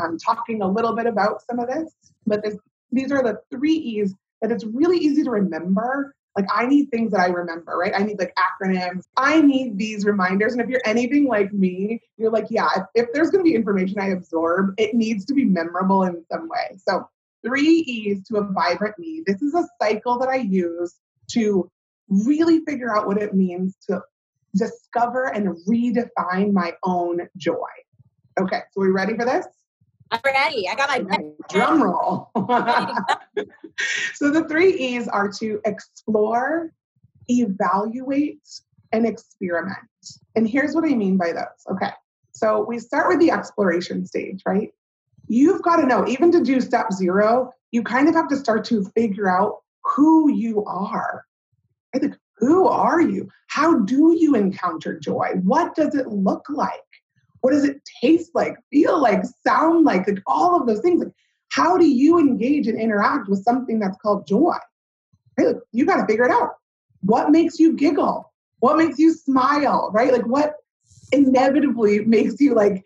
um, 0.00 0.16
talking 0.18 0.62
a 0.62 0.68
little 0.68 0.94
bit 0.94 1.06
about 1.06 1.42
some 1.42 1.58
of 1.58 1.68
this, 1.68 1.94
but 2.26 2.42
this, 2.42 2.56
these 2.90 3.12
are 3.12 3.22
the 3.22 3.38
three 3.50 3.74
E's 3.74 4.14
that 4.40 4.50
it's 4.50 4.64
really 4.64 4.98
easy 4.98 5.22
to 5.24 5.30
remember 5.30 6.14
like 6.36 6.46
I 6.54 6.66
need 6.66 6.90
things 6.90 7.12
that 7.12 7.20
I 7.20 7.26
remember, 7.26 7.76
right? 7.76 7.92
I 7.94 8.02
need 8.02 8.18
like 8.18 8.34
acronyms. 8.36 9.04
I 9.16 9.40
need 9.40 9.78
these 9.78 10.04
reminders. 10.04 10.52
And 10.52 10.60
if 10.60 10.68
you're 10.68 10.82
anything 10.84 11.26
like 11.26 11.52
me, 11.52 12.02
you're 12.18 12.30
like, 12.30 12.46
yeah, 12.50 12.68
if, 12.76 13.06
if 13.06 13.12
there's 13.12 13.30
going 13.30 13.42
to 13.42 13.48
be 13.48 13.54
information 13.54 13.98
I 13.98 14.08
absorb, 14.08 14.74
it 14.76 14.94
needs 14.94 15.24
to 15.26 15.34
be 15.34 15.44
memorable 15.44 16.02
in 16.02 16.22
some 16.30 16.48
way. 16.48 16.76
So 16.76 17.08
three 17.44 17.62
E's 17.64 18.26
to 18.28 18.36
a 18.36 18.42
vibrant 18.52 18.98
me. 18.98 19.22
This 19.26 19.40
is 19.40 19.54
a 19.54 19.66
cycle 19.80 20.18
that 20.18 20.28
I 20.28 20.36
use 20.36 20.96
to 21.32 21.70
really 22.08 22.60
figure 22.64 22.94
out 22.94 23.06
what 23.06 23.18
it 23.18 23.34
means 23.34 23.76
to 23.88 24.02
discover 24.54 25.32
and 25.32 25.56
redefine 25.66 26.52
my 26.52 26.74
own 26.84 27.28
joy. 27.36 27.54
Okay, 28.38 28.60
so 28.72 28.82
are 28.82 28.84
we 28.84 28.90
ready 28.90 29.16
for 29.16 29.24
this? 29.24 29.46
I'm 30.10 30.20
ready. 30.24 30.68
I 30.68 30.74
got 30.74 30.88
my 31.04 31.22
drum 31.48 31.82
roll. 31.82 32.30
so 34.14 34.30
the 34.30 34.44
three 34.48 34.74
E's 34.74 35.08
are 35.08 35.28
to 35.40 35.60
explore, 35.64 36.72
evaluate, 37.28 38.48
and 38.92 39.06
experiment. 39.06 39.78
And 40.36 40.48
here's 40.48 40.74
what 40.74 40.84
I 40.84 40.94
mean 40.94 41.16
by 41.16 41.32
those. 41.32 41.74
Okay. 41.74 41.90
So 42.32 42.64
we 42.64 42.78
start 42.78 43.08
with 43.08 43.18
the 43.18 43.30
exploration 43.30 44.06
stage, 44.06 44.42
right? 44.46 44.72
You've 45.26 45.62
got 45.62 45.76
to 45.76 45.86
know, 45.86 46.06
even 46.06 46.30
to 46.32 46.42
do 46.42 46.60
step 46.60 46.92
zero, 46.92 47.52
you 47.72 47.82
kind 47.82 48.08
of 48.08 48.14
have 48.14 48.28
to 48.28 48.36
start 48.36 48.64
to 48.66 48.84
figure 48.94 49.28
out 49.28 49.62
who 49.84 50.30
you 50.30 50.64
are. 50.64 51.24
Like, 51.92 52.12
who 52.36 52.68
are 52.68 53.00
you? 53.00 53.28
How 53.48 53.80
do 53.80 54.14
you 54.18 54.34
encounter 54.34 54.98
joy? 54.98 55.30
What 55.42 55.74
does 55.74 55.94
it 55.94 56.08
look 56.08 56.44
like? 56.50 56.85
What 57.46 57.52
does 57.52 57.62
it 57.62 57.80
taste 58.02 58.32
like, 58.34 58.56
feel 58.72 59.00
like, 59.00 59.22
sound 59.46 59.84
like, 59.84 60.08
like 60.08 60.20
all 60.26 60.60
of 60.60 60.66
those 60.66 60.80
things? 60.80 60.98
Like, 60.98 61.12
how 61.50 61.78
do 61.78 61.88
you 61.88 62.18
engage 62.18 62.66
and 62.66 62.76
interact 62.76 63.28
with 63.28 63.44
something 63.44 63.78
that's 63.78 63.96
called 63.98 64.26
joy? 64.26 64.56
Right? 65.38 65.46
Like, 65.46 65.56
you 65.70 65.86
got 65.86 66.00
to 66.00 66.06
figure 66.06 66.24
it 66.24 66.32
out. 66.32 66.54
What 67.02 67.30
makes 67.30 67.60
you 67.60 67.74
giggle? 67.74 68.32
What 68.58 68.78
makes 68.78 68.98
you 68.98 69.12
smile? 69.14 69.92
Right? 69.94 70.12
Like, 70.12 70.26
what 70.26 70.54
inevitably 71.12 72.04
makes 72.04 72.40
you 72.40 72.52
like 72.52 72.84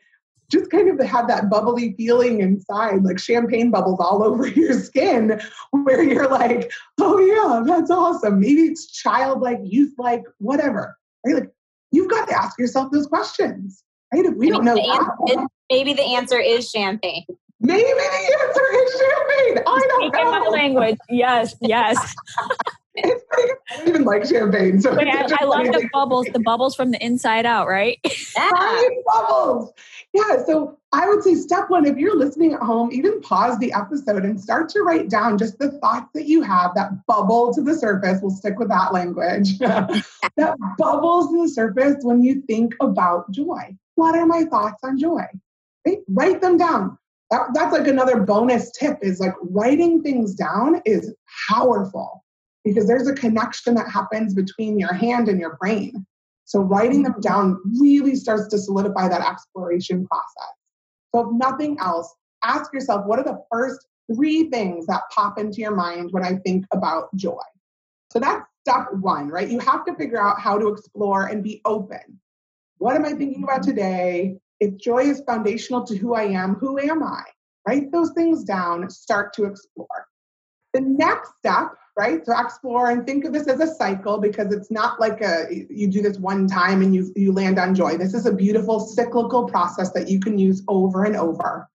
just 0.52 0.70
kind 0.70 0.90
of 0.90 1.06
have 1.06 1.26
that 1.28 1.48
bubbly 1.48 1.94
feeling 1.96 2.40
inside, 2.40 3.02
like 3.02 3.18
champagne 3.18 3.70
bubbles 3.70 3.98
all 3.98 4.22
over 4.26 4.46
your 4.46 4.74
skin, 4.74 5.40
where 5.70 6.02
you're 6.02 6.28
like, 6.28 6.70
oh 7.00 7.18
yeah, 7.18 7.62
that's 7.64 7.90
awesome. 7.90 8.40
Maybe 8.40 8.64
it's 8.64 8.92
childlike, 8.92 9.60
youth 9.62 9.94
like, 9.96 10.24
whatever. 10.36 10.98
Right? 11.24 11.36
Like 11.36 11.50
you've 11.92 12.10
got 12.10 12.28
to 12.28 12.38
ask 12.38 12.58
yourself 12.58 12.92
those 12.92 13.06
questions. 13.06 13.82
We 14.12 14.22
maybe 14.22 14.50
don't 14.50 14.64
know 14.64 14.76
answer, 14.76 15.46
maybe 15.70 15.92
the 15.92 16.02
answer 16.02 16.38
is 16.38 16.68
champagne. 16.68 17.24
Maybe 17.60 17.82
the 17.82 18.38
answer 18.42 18.62
is 18.72 18.90
champagne. 18.92 19.64
I 19.66 19.86
don't 19.88 20.12
Speaking 20.12 20.24
know. 20.24 20.40
my 20.40 20.48
language. 20.48 20.98
Yes, 21.08 21.54
yes. 21.60 22.14
I 23.04 23.76
don't 23.76 23.88
even 23.88 24.04
like 24.04 24.24
champagne. 24.24 24.80
So 24.80 24.92
I, 24.92 25.26
I 25.40 25.44
love 25.44 25.66
the 25.66 25.88
bubbles, 25.92 26.26
the 26.32 26.40
bubbles 26.40 26.74
from 26.74 26.90
the 26.90 27.04
inside 27.04 27.46
out, 27.46 27.68
right? 27.68 27.98
Yeah. 28.36 28.82
Bubbles. 29.06 29.72
Yeah. 30.12 30.44
So 30.44 30.78
I 30.92 31.08
would 31.08 31.22
say 31.22 31.34
step 31.34 31.68
one, 31.68 31.86
if 31.86 31.96
you're 31.96 32.16
listening 32.16 32.54
at 32.54 32.60
home, 32.60 32.90
even 32.92 33.20
pause 33.20 33.58
the 33.58 33.72
episode 33.72 34.24
and 34.24 34.40
start 34.40 34.68
to 34.70 34.80
write 34.80 35.08
down 35.08 35.38
just 35.38 35.58
the 35.58 35.72
thoughts 35.72 36.08
that 36.14 36.26
you 36.26 36.42
have 36.42 36.74
that 36.74 37.06
bubble 37.06 37.52
to 37.54 37.62
the 37.62 37.74
surface. 37.74 38.20
We'll 38.22 38.30
stick 38.30 38.58
with 38.58 38.68
that 38.68 38.92
language. 38.92 39.58
that 39.58 40.56
bubbles 40.78 41.30
to 41.30 41.42
the 41.42 41.48
surface 41.48 41.96
when 42.02 42.22
you 42.22 42.42
think 42.42 42.74
about 42.80 43.30
joy. 43.30 43.76
What 43.96 44.16
are 44.16 44.26
my 44.26 44.44
thoughts 44.44 44.82
on 44.82 44.98
joy? 44.98 45.24
Right? 45.86 45.98
Write 46.08 46.40
them 46.40 46.56
down. 46.56 46.98
That, 47.30 47.48
that's 47.54 47.72
like 47.72 47.86
another 47.86 48.20
bonus 48.20 48.72
tip 48.72 48.98
is 49.02 49.20
like 49.20 49.34
writing 49.42 50.02
things 50.02 50.34
down 50.34 50.80
is 50.84 51.14
powerful 51.48 52.24
because 52.64 52.86
there's 52.86 53.08
a 53.08 53.14
connection 53.14 53.74
that 53.74 53.88
happens 53.88 54.34
between 54.34 54.78
your 54.78 54.92
hand 54.92 55.28
and 55.28 55.40
your 55.40 55.56
brain. 55.56 56.06
So 56.44 56.60
writing 56.60 57.02
them 57.02 57.20
down 57.20 57.60
really 57.80 58.16
starts 58.16 58.48
to 58.48 58.58
solidify 58.58 59.08
that 59.08 59.26
exploration 59.26 60.06
process. 60.06 60.54
So 61.14 61.28
if 61.28 61.28
nothing 61.32 61.78
else, 61.80 62.12
ask 62.42 62.72
yourself 62.72 63.06
what 63.06 63.18
are 63.18 63.24
the 63.24 63.42
first 63.50 63.86
three 64.12 64.50
things 64.50 64.86
that 64.86 65.02
pop 65.14 65.38
into 65.38 65.60
your 65.60 65.74
mind 65.74 66.10
when 66.12 66.24
I 66.24 66.36
think 66.36 66.66
about 66.72 67.14
joy? 67.14 67.38
So 68.12 68.18
that's 68.18 68.44
step 68.66 68.86
one, 69.00 69.28
right? 69.28 69.48
You 69.48 69.60
have 69.60 69.84
to 69.86 69.94
figure 69.94 70.20
out 70.20 70.40
how 70.40 70.58
to 70.58 70.68
explore 70.68 71.26
and 71.26 71.42
be 71.42 71.60
open. 71.64 72.20
What 72.78 72.96
am 72.96 73.04
I 73.04 73.12
thinking 73.12 73.44
about 73.44 73.62
today? 73.62 74.38
If 74.58 74.76
joy 74.76 75.04
is 75.04 75.22
foundational 75.26 75.84
to 75.84 75.96
who 75.96 76.14
I 76.14 76.24
am, 76.24 76.54
who 76.56 76.78
am 76.78 77.02
I? 77.02 77.22
Write 77.66 77.92
those 77.92 78.10
things 78.12 78.44
down, 78.44 78.88
start 78.90 79.32
to 79.34 79.44
explore. 79.44 80.06
The 80.74 80.80
next 80.80 81.32
step, 81.38 81.72
right? 82.00 82.24
So 82.24 82.32
explore 82.38 82.88
and 82.88 83.04
think 83.04 83.26
of 83.26 83.34
this 83.34 83.46
as 83.46 83.60
a 83.60 83.74
cycle 83.74 84.18
because 84.18 84.54
it's 84.54 84.70
not 84.70 84.98
like 84.98 85.20
a 85.20 85.66
you 85.68 85.86
do 85.86 86.00
this 86.00 86.18
one 86.18 86.48
time 86.48 86.80
and 86.80 86.94
you 86.94 87.12
you 87.14 87.30
land 87.30 87.58
on 87.58 87.74
joy. 87.74 87.98
This 87.98 88.14
is 88.14 88.24
a 88.24 88.32
beautiful 88.32 88.80
cyclical 88.80 89.44
process 89.44 89.92
that 89.92 90.08
you 90.08 90.18
can 90.18 90.38
use 90.38 90.62
over 90.66 91.04
and 91.04 91.14
over. 91.14 91.68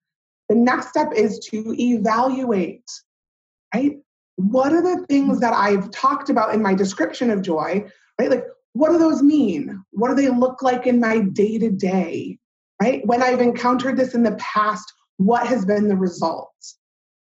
The 0.50 0.56
next 0.56 0.90
step 0.90 1.14
is 1.16 1.38
to 1.52 1.76
evaluate, 1.80 2.90
right? 3.72 4.00
What 4.38 4.74
are 4.74 4.82
the 4.82 5.06
things 5.06 5.40
that 5.42 5.54
I've 5.54 5.92
talked 5.92 6.32
about 6.32 6.56
in 6.56 6.62
my 6.64 6.74
description 6.74 7.30
of 7.30 7.44
joy, 7.44 7.86
right? 8.20 8.32
Like 8.32 8.46
what 8.74 8.92
do 8.92 8.98
those 8.98 9.22
mean? 9.22 9.86
What 9.92 10.10
do 10.10 10.16
they 10.16 10.30
look 10.30 10.64
like 10.64 10.88
in 10.88 11.00
my 11.00 11.20
day 11.20 11.60
to 11.60 11.70
day? 11.70 12.40
Right? 12.82 13.06
When 13.06 13.22
I've 13.22 13.42
encountered 13.42 13.96
this 13.96 14.16
in 14.16 14.24
the 14.24 14.36
past, 14.38 14.92
what 15.18 15.46
has 15.46 15.66
been 15.66 15.88
the 15.88 15.96
result? 15.96 16.52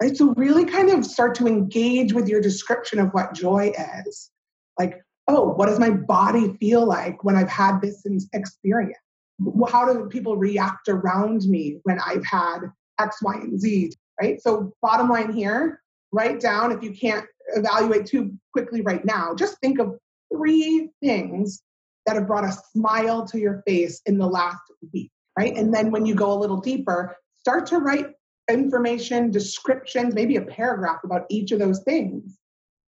Right? 0.00 0.16
So, 0.16 0.32
really 0.34 0.64
kind 0.64 0.90
of 0.90 1.04
start 1.04 1.34
to 1.36 1.46
engage 1.46 2.12
with 2.12 2.28
your 2.28 2.40
description 2.40 2.98
of 2.98 3.10
what 3.10 3.34
joy 3.34 3.72
is. 4.06 4.30
Like, 4.78 5.02
oh, 5.26 5.52
what 5.52 5.66
does 5.66 5.78
my 5.78 5.90
body 5.90 6.56
feel 6.60 6.86
like 6.86 7.24
when 7.24 7.36
I've 7.36 7.48
had 7.48 7.80
this 7.80 8.04
experience? 8.32 8.98
How 9.68 9.92
do 9.92 10.08
people 10.08 10.36
react 10.36 10.88
around 10.88 11.42
me 11.42 11.80
when 11.82 12.00
I've 12.00 12.24
had 12.24 12.60
X, 13.00 13.22
Y, 13.22 13.34
and 13.34 13.60
Z? 13.60 13.92
Right? 14.20 14.40
So, 14.40 14.72
bottom 14.82 15.08
line 15.08 15.32
here, 15.32 15.80
write 16.12 16.40
down 16.40 16.72
if 16.72 16.82
you 16.82 16.92
can't 16.92 17.26
evaluate 17.54 18.06
too 18.06 18.32
quickly 18.52 18.82
right 18.82 19.04
now, 19.04 19.34
just 19.34 19.58
think 19.60 19.78
of 19.78 19.96
three 20.32 20.90
things 21.02 21.62
that 22.06 22.16
have 22.16 22.26
brought 22.26 22.44
a 22.44 22.52
smile 22.72 23.26
to 23.26 23.38
your 23.38 23.62
face 23.66 24.00
in 24.06 24.18
the 24.18 24.26
last 24.26 24.60
week, 24.92 25.10
right? 25.38 25.56
And 25.56 25.72
then 25.74 25.90
when 25.90 26.06
you 26.06 26.14
go 26.14 26.32
a 26.32 26.38
little 26.38 26.60
deeper, 26.60 27.16
start 27.38 27.66
to 27.66 27.78
write 27.78 28.06
information, 28.48 29.30
descriptions, 29.30 30.14
maybe 30.14 30.36
a 30.36 30.42
paragraph 30.42 31.00
about 31.04 31.26
each 31.28 31.52
of 31.52 31.58
those 31.58 31.80
things 31.82 32.38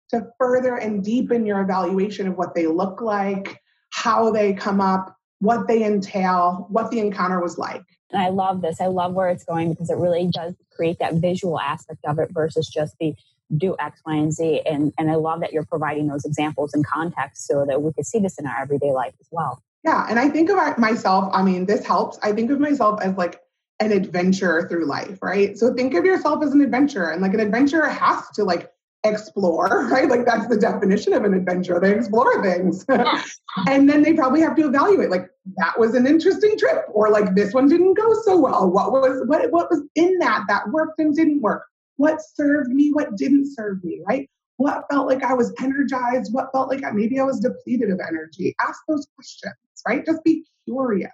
to 0.09 0.27
further 0.37 0.75
and 0.75 1.03
deepen 1.03 1.45
your 1.45 1.61
evaluation 1.61 2.27
of 2.27 2.37
what 2.37 2.55
they 2.55 2.67
look 2.67 3.01
like, 3.01 3.61
how 3.91 4.31
they 4.31 4.53
come 4.53 4.81
up, 4.81 5.15
what 5.39 5.67
they 5.67 5.83
entail, 5.83 6.67
what 6.69 6.91
the 6.91 6.99
encounter 6.99 7.41
was 7.41 7.57
like. 7.57 7.83
And 8.11 8.21
I 8.21 8.29
love 8.29 8.61
this. 8.61 8.81
I 8.81 8.87
love 8.87 9.13
where 9.13 9.29
it's 9.29 9.43
going 9.43 9.71
because 9.71 9.89
it 9.89 9.97
really 9.97 10.27
does 10.27 10.55
create 10.75 10.97
that 10.99 11.15
visual 11.15 11.59
aspect 11.59 11.99
of 12.05 12.17
it 12.19 12.29
versus 12.31 12.67
just 12.67 12.95
the 12.99 13.13
do 13.57 13.75
X, 13.79 14.01
Y, 14.05 14.15
and 14.15 14.33
Z. 14.33 14.61
And, 14.65 14.93
and 14.97 15.11
I 15.11 15.15
love 15.15 15.41
that 15.41 15.53
you're 15.53 15.65
providing 15.65 16.07
those 16.07 16.25
examples 16.25 16.73
and 16.73 16.85
context 16.85 17.47
so 17.47 17.65
that 17.67 17.81
we 17.81 17.91
could 17.93 18.05
see 18.05 18.19
this 18.19 18.37
in 18.39 18.45
our 18.45 18.61
everyday 18.61 18.91
life 18.91 19.13
as 19.19 19.27
well. 19.31 19.63
Yeah. 19.83 20.05
And 20.09 20.19
I 20.19 20.29
think 20.29 20.49
of 20.49 20.77
myself, 20.77 21.29
I 21.33 21.41
mean, 21.41 21.65
this 21.65 21.85
helps. 21.85 22.19
I 22.21 22.31
think 22.31 22.51
of 22.51 22.59
myself 22.59 23.01
as 23.01 23.15
like 23.15 23.39
an 23.79 23.91
adventure 23.91 24.67
through 24.67 24.85
life, 24.85 25.19
right? 25.21 25.57
So 25.57 25.73
think 25.73 25.93
of 25.93 26.05
yourself 26.05 26.43
as 26.43 26.51
an 26.51 26.61
adventurer 26.61 27.11
and 27.11 27.21
like 27.21 27.33
an 27.33 27.39
adventurer 27.39 27.87
has 27.87 28.29
to 28.31 28.43
like 28.43 28.71
explore, 29.03 29.87
right? 29.91 30.09
Like 30.09 30.25
that's 30.25 30.47
the 30.47 30.57
definition 30.57 31.13
of 31.13 31.23
an 31.23 31.33
adventure. 31.33 31.79
They 31.79 31.95
explore 31.95 32.43
things. 32.43 32.85
and 33.67 33.89
then 33.89 34.01
they 34.03 34.13
probably 34.13 34.41
have 34.41 34.55
to 34.57 34.67
evaluate 34.67 35.09
like 35.09 35.29
that 35.57 35.79
was 35.79 35.95
an 35.95 36.05
interesting 36.05 36.57
trip 36.57 36.85
or 36.91 37.09
like 37.09 37.35
this 37.35 37.53
one 37.53 37.67
didn't 37.67 37.95
go 37.95 38.13
so 38.23 38.37
well. 38.37 38.69
What 38.69 38.91
was 38.91 39.23
what 39.27 39.49
what 39.51 39.69
was 39.69 39.83
in 39.95 40.17
that 40.19 40.43
that 40.47 40.69
worked 40.69 40.99
and 40.99 41.15
didn't 41.15 41.41
work? 41.41 41.63
What 41.97 42.19
served 42.21 42.71
me, 42.71 42.91
what 42.91 43.15
didn't 43.15 43.53
serve 43.53 43.83
me, 43.83 44.01
right? 44.07 44.29
What 44.57 44.85
felt 44.91 45.07
like 45.07 45.23
I 45.23 45.33
was 45.33 45.53
energized, 45.61 46.33
what 46.33 46.49
felt 46.51 46.69
like 46.69 46.83
I 46.83 46.91
maybe 46.91 47.19
I 47.19 47.23
was 47.23 47.39
depleted 47.39 47.91
of 47.91 47.99
energy. 48.05 48.55
Ask 48.59 48.81
those 48.87 49.07
questions, 49.15 49.55
right? 49.87 50.05
Just 50.05 50.23
be 50.25 50.45
curious. 50.65 51.11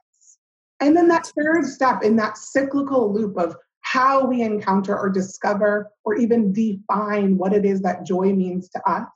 And 0.80 0.96
then 0.96 1.08
that 1.08 1.32
third 1.40 1.66
step 1.66 2.04
in 2.04 2.16
that 2.18 2.38
cyclical 2.38 3.14
loop 3.14 3.38
of 3.38 3.56
how 3.82 4.26
we 4.26 4.42
encounter 4.42 4.98
or 4.98 5.10
discover 5.10 5.92
or 6.04 6.16
even 6.16 6.52
define 6.52 7.38
what 7.38 7.54
it 7.54 7.66
is 7.66 7.82
that 7.82 8.06
joy 8.06 8.34
means 8.34 8.68
to 8.70 8.82
us 8.90 9.08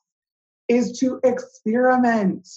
is 0.67 0.99
to 0.99 1.19
experiment, 1.23 2.47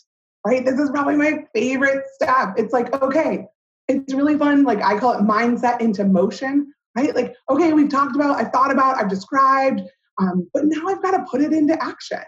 right? 0.47 0.64
This 0.64 0.78
is 0.78 0.90
probably 0.90 1.16
my 1.16 1.44
favorite 1.54 2.04
step. 2.14 2.54
It's 2.56 2.73
like, 2.73 2.92
okay, 3.02 3.47
it's 3.88 4.14
really 4.14 4.37
fun. 4.37 4.64
Like 4.64 4.82
I 4.82 4.99
call 4.99 5.14
it 5.14 5.23
mindset 5.23 5.80
into 5.80 6.04
motion, 6.04 6.73
right? 6.97 7.14
Like, 7.14 7.35
okay, 7.49 7.73
we've 7.73 7.88
talked 7.88 8.14
about, 8.14 8.38
I've 8.38 8.52
thought 8.52 8.71
about, 8.71 8.99
I've 8.99 9.09
described, 9.09 9.80
um, 10.21 10.49
but 10.52 10.64
now 10.66 10.87
I've 10.87 11.02
got 11.02 11.12
to 11.12 11.25
put 11.30 11.40
it 11.40 11.52
into 11.52 11.82
action, 11.82 12.23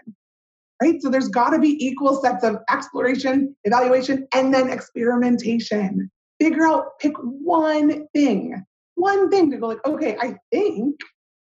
right? 0.81 0.99
So 1.01 1.09
there's 1.09 1.29
got 1.29 1.51
to 1.51 1.59
be 1.59 1.77
equal 1.85 2.19
sets 2.21 2.43
of 2.43 2.57
exploration, 2.69 3.55
evaluation, 3.63 4.27
and 4.33 4.53
then 4.53 4.69
experimentation. 4.69 6.09
Figure 6.39 6.67
out, 6.67 6.99
pick 6.99 7.13
one 7.17 8.07
thing, 8.13 8.63
one 8.95 9.29
thing 9.29 9.51
to 9.51 9.57
go 9.57 9.67
like, 9.67 9.85
okay, 9.85 10.17
I 10.19 10.37
think 10.51 10.95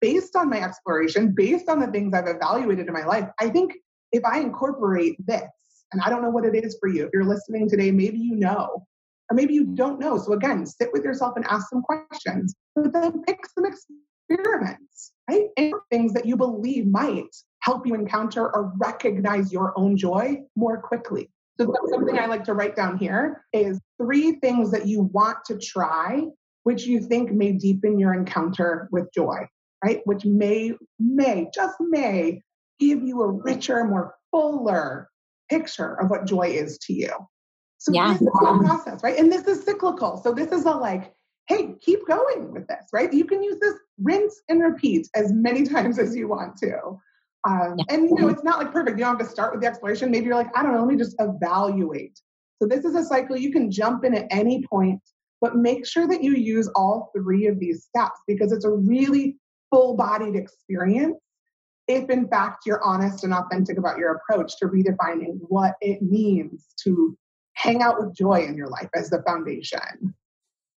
based 0.02 0.36
on 0.36 0.50
my 0.50 0.62
exploration, 0.62 1.34
based 1.36 1.70
on 1.70 1.80
the 1.80 1.88
things 1.88 2.14
I've 2.14 2.28
evaluated 2.28 2.88
in 2.88 2.94
my 2.94 3.06
life, 3.06 3.28
I 3.40 3.50
think 3.50 3.74
if 4.12 4.24
I 4.24 4.40
incorporate 4.40 5.16
this, 5.26 5.50
and 5.92 6.02
I 6.02 6.10
don't 6.10 6.22
know 6.22 6.30
what 6.30 6.46
it 6.46 6.56
is 6.56 6.78
for 6.80 6.90
you, 6.90 7.06
if 7.06 7.12
you're 7.14 7.24
listening 7.24 7.70
today, 7.70 7.92
maybe 7.92 8.18
you 8.18 8.36
know, 8.36 8.86
or 9.30 9.36
maybe 9.36 9.54
you 9.54 9.66
don't 9.66 10.00
know. 10.00 10.18
So 10.18 10.34
again, 10.34 10.66
sit 10.66 10.90
with 10.94 11.04
yourself 11.04 11.34
and 11.36 11.46
ask 11.46 11.70
some 11.70 11.82
questions, 11.82 12.56
but 12.76 12.94
then 12.94 13.24
pick 13.24 13.40
some 13.48 13.66
experiments, 13.66 15.14
right? 15.30 15.48
And 15.58 15.74
things 15.90 16.14
that 16.14 16.26
you 16.26 16.38
believe 16.38 16.86
might 16.86 17.36
help 17.62 17.88
you 17.88 17.96
encounter 17.96 18.54
or 18.56 18.74
recognize 18.78 19.52
your 19.52 19.74
own 19.78 19.98
joy 19.98 20.42
more 20.56 20.80
quickly. 20.82 21.32
So 21.60 21.66
that's 21.66 21.90
something 21.90 22.20
I 22.20 22.26
like 22.26 22.44
to 22.46 22.54
write 22.54 22.76
down 22.76 22.98
here 22.98 23.46
is 23.54 23.80
three 24.02 24.34
things 24.34 24.72
that 24.72 24.88
you 24.88 25.02
want 25.02 25.38
to 25.46 25.58
try, 25.58 26.24
which 26.64 26.86
you 26.86 27.00
think 27.00 27.32
may 27.32 27.54
deepen 27.54 27.98
your 27.98 28.14
encounter 28.14 28.90
with 28.92 29.12
joy, 29.14 29.48
right? 29.84 30.02
Which 30.06 30.26
may, 30.26 30.74
may, 31.00 31.50
just 31.54 31.76
may 31.80 32.42
give 32.80 33.04
you 33.04 33.22
a 33.22 33.32
richer, 33.32 33.86
more 33.86 34.16
fuller 34.32 35.10
picture 35.50 35.94
of 36.00 36.10
what 36.10 36.26
joy 36.26 36.48
is 36.48 36.78
to 36.80 36.94
you. 36.94 37.14
So 37.78 37.94
yeah. 37.94 38.14
this 38.14 38.22
is 38.22 38.26
the 38.26 38.62
process, 38.66 39.04
right? 39.04 39.18
And 39.18 39.32
this 39.32 39.46
is 39.46 39.64
cyclical. 39.64 40.18
So 40.24 40.34
this 40.34 40.52
is 40.52 40.66
a 40.66 40.72
like, 40.72 41.14
hey, 41.48 41.76
keep 41.82 42.06
going 42.08 42.52
with 42.52 42.68
this, 42.68 42.86
right? 42.92 43.14
You 43.14 43.26
can 43.26 43.44
use 43.44 43.60
this 43.60 43.76
rinse 44.02 44.42
and 44.50 44.62
repeat 44.62 45.08
as 45.16 45.32
many 45.32 45.64
times 45.68 46.00
as 46.00 46.16
you 46.16 46.28
want 46.28 46.58
to. 46.58 47.00
Um, 47.48 47.76
yeah. 47.78 47.86
And 47.90 48.10
you 48.10 48.16
know, 48.16 48.30
it's 48.30 48.44
not 48.44 48.58
like 48.58 48.72
perfect. 48.72 48.98
You 48.98 49.06
don't 49.06 49.18
have 49.18 49.28
to 49.28 49.32
start 49.32 49.54
with 49.54 49.62
the 49.62 49.68
exploration. 49.68 50.12
Maybe 50.12 50.26
you're 50.26 50.36
like, 50.36 50.56
I 50.58 50.64
don't 50.64 50.74
know, 50.74 50.80
let 50.80 50.88
me 50.88 50.96
just 50.96 51.16
evaluate. 51.20 52.20
So 52.62 52.68
this 52.68 52.86
is 52.86 52.96
a 52.96 53.04
cycle 53.04 53.38
you 53.38 53.52
can 53.52 53.70
jump 53.70 54.04
in 54.04 54.16
at 54.16 54.28
any 54.32 54.66
point, 54.66 55.02
but 55.42 55.56
make 55.56 55.86
sure 55.86 56.08
that 56.08 56.24
you 56.24 56.34
use 56.34 56.68
all 56.76 57.12
three 57.16 57.48
of 57.48 57.60
these 57.60 57.84
steps 57.84 58.20
because 58.28 58.52
it's 58.52 58.66
a 58.66 58.72
really 58.72 59.38
full-bodied 59.72 60.36
experience 60.36 61.18
if 61.88 62.10
in 62.10 62.28
fact 62.28 62.66
you're 62.66 62.84
honest 62.84 63.24
and 63.24 63.34
authentic 63.34 63.78
about 63.78 63.98
your 63.98 64.14
approach 64.16 64.58
to 64.58 64.68
redefining 64.68 65.38
what 65.50 65.76
it 65.82 66.02
means 66.02 66.66
to 66.84 67.16
hang 67.54 67.82
out 67.82 68.00
with 68.00 68.16
joy 68.16 68.44
in 68.44 68.56
your 68.56 68.68
life 68.68 68.90
as 68.96 69.10
the 69.10 69.22
foundation. 69.24 70.16